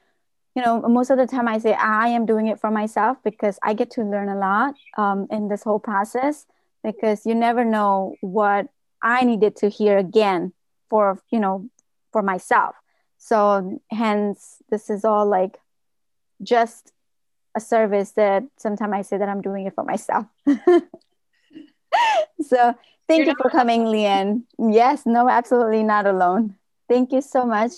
you 0.55 0.61
know, 0.61 0.81
most 0.81 1.09
of 1.09 1.17
the 1.17 1.27
time 1.27 1.47
I 1.47 1.57
say 1.57 1.73
I 1.73 2.07
am 2.07 2.25
doing 2.25 2.47
it 2.47 2.59
for 2.59 2.71
myself 2.71 3.17
because 3.23 3.59
I 3.61 3.73
get 3.73 3.91
to 3.91 4.03
learn 4.03 4.29
a 4.29 4.37
lot 4.37 4.75
um, 4.97 5.27
in 5.29 5.49
this 5.49 5.63
whole 5.63 5.79
process 5.79 6.45
because 6.83 7.25
you 7.25 7.35
never 7.35 7.65
know 7.65 8.15
what 8.21 8.67
I 9.01 9.25
needed 9.25 9.57
to 9.57 9.69
hear 9.69 9.97
again 9.97 10.53
for, 10.89 11.19
you 11.29 11.39
know, 11.39 11.69
for 12.13 12.21
myself. 12.21 12.75
So 13.17 13.81
hence, 13.91 14.61
this 14.69 14.89
is 14.89 15.03
all 15.03 15.25
like 15.25 15.59
just 16.41 16.93
a 17.55 17.59
service 17.59 18.11
that 18.11 18.43
sometimes 18.57 18.93
I 18.93 19.01
say 19.01 19.17
that 19.17 19.27
I'm 19.27 19.41
doing 19.41 19.65
it 19.65 19.75
for 19.75 19.83
myself. 19.83 20.25
so 22.41 22.75
thank 23.07 23.25
You're 23.25 23.27
you 23.27 23.35
for 23.37 23.49
coming, 23.49 23.85
Leanne. 23.85 24.43
Yes, 24.57 25.05
no, 25.05 25.27
absolutely 25.27 25.83
not 25.83 26.05
alone. 26.05 26.55
Thank 26.87 27.11
you 27.11 27.21
so 27.21 27.45
much. 27.45 27.71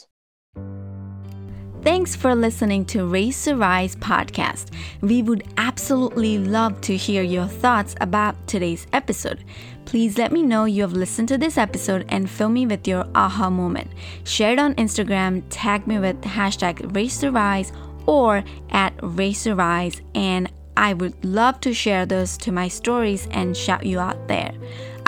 Thanks 1.87 2.17
for 2.17 2.35
listening 2.35 2.83
to 2.87 3.07
Raise 3.07 3.41
to 3.45 3.55
Rise 3.55 3.95
podcast. 3.95 4.73
We 4.99 5.23
would 5.23 5.47
absolutely 5.55 6.37
love 6.37 6.81
to 6.81 6.97
hear 6.97 7.23
your 7.23 7.47
thoughts 7.47 7.95
about 8.01 8.45
today's 8.45 8.85
episode. 8.91 9.45
Please 9.85 10.17
let 10.17 10.33
me 10.33 10.43
know 10.43 10.65
you 10.65 10.81
have 10.81 10.91
listened 10.91 11.29
to 11.29 11.37
this 11.37 11.57
episode 11.57 12.05
and 12.09 12.29
fill 12.29 12.49
me 12.49 12.65
with 12.65 12.89
your 12.89 13.07
aha 13.15 13.49
moment. 13.49 13.89
Share 14.25 14.51
it 14.51 14.59
on 14.59 14.75
Instagram, 14.75 15.43
tag 15.49 15.87
me 15.87 15.97
with 15.97 16.19
hashtag 16.23 16.93
Raise 16.93 17.19
to 17.19 17.31
Rise 17.31 17.71
or 18.05 18.43
at 18.71 18.93
Raise 19.01 19.43
to 19.43 19.55
Rise, 19.55 20.01
and 20.13 20.51
I 20.75 20.93
would 20.93 21.23
love 21.23 21.61
to 21.61 21.73
share 21.73 22.05
those 22.05 22.37
to 22.39 22.51
my 22.51 22.67
stories 22.67 23.29
and 23.31 23.55
shout 23.55 23.85
you 23.85 24.01
out 24.01 24.27
there. 24.27 24.51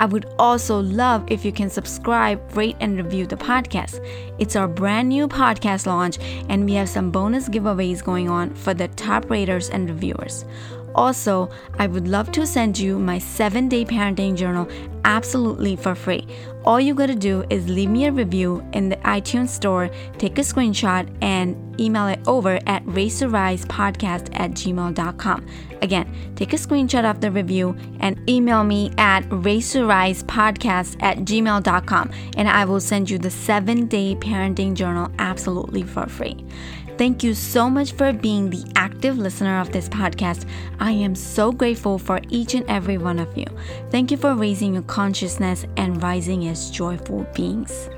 I 0.00 0.06
would 0.06 0.24
also 0.38 0.80
love 0.80 1.30
if 1.30 1.44
you 1.44 1.52
can 1.52 1.68
subscribe, 1.68 2.56
rate, 2.56 2.76
and 2.80 2.96
review 2.96 3.26
the 3.26 3.36
podcast. 3.36 4.02
It's 4.38 4.56
our 4.56 4.66
brand 4.66 5.10
new 5.10 5.28
podcast 5.28 5.86
launch, 5.86 6.18
and 6.48 6.64
we 6.64 6.72
have 6.72 6.88
some 6.88 7.10
bonus 7.10 7.50
giveaways 7.50 8.02
going 8.02 8.30
on 8.30 8.54
for 8.54 8.72
the 8.72 8.88
top 8.88 9.28
raters 9.28 9.68
and 9.68 9.90
reviewers. 9.90 10.46
Also, 10.94 11.48
I 11.78 11.86
would 11.86 12.08
love 12.08 12.32
to 12.32 12.46
send 12.46 12.78
you 12.78 12.98
my 12.98 13.18
seven 13.18 13.68
day 13.68 13.84
parenting 13.84 14.36
journal 14.36 14.68
absolutely 15.04 15.76
for 15.76 15.94
free. 15.94 16.26
All 16.64 16.80
you 16.80 16.94
gotta 16.94 17.14
do 17.14 17.44
is 17.48 17.68
leave 17.68 17.88
me 17.88 18.04
a 18.04 18.12
review 18.12 18.62
in 18.72 18.90
the 18.90 18.96
iTunes 18.96 19.48
store, 19.48 19.88
take 20.18 20.38
a 20.38 20.42
screenshot, 20.42 21.08
and 21.22 21.56
email 21.80 22.06
it 22.06 22.20
over 22.26 22.58
at 22.66 22.84
racerisepodcast 22.84 24.28
at 24.38 24.50
gmail.com. 24.50 25.46
Again, 25.80 26.32
take 26.36 26.52
a 26.52 26.56
screenshot 26.56 27.10
of 27.10 27.22
the 27.22 27.30
review 27.30 27.74
and 28.00 28.20
email 28.28 28.62
me 28.62 28.92
at 28.98 29.22
racerisepodcast 29.30 31.02
at 31.02 31.18
gmail.com, 31.18 32.10
and 32.36 32.48
I 32.48 32.64
will 32.66 32.80
send 32.80 33.08
you 33.08 33.18
the 33.18 33.30
seven 33.30 33.86
day 33.86 34.14
parenting 34.14 34.74
journal 34.74 35.10
absolutely 35.18 35.82
for 35.82 36.06
free. 36.06 36.44
Thank 37.00 37.24
you 37.24 37.32
so 37.32 37.70
much 37.70 37.92
for 37.92 38.12
being 38.12 38.50
the 38.50 38.62
active 38.76 39.16
listener 39.16 39.58
of 39.58 39.72
this 39.72 39.88
podcast. 39.88 40.46
I 40.80 40.90
am 40.90 41.14
so 41.14 41.50
grateful 41.50 41.98
for 41.98 42.20
each 42.28 42.52
and 42.52 42.68
every 42.68 42.98
one 42.98 43.18
of 43.18 43.38
you. 43.38 43.46
Thank 43.90 44.10
you 44.10 44.18
for 44.18 44.34
raising 44.34 44.74
your 44.74 44.82
consciousness 44.82 45.64
and 45.78 46.02
rising 46.02 46.46
as 46.48 46.70
joyful 46.70 47.26
beings. 47.34 47.88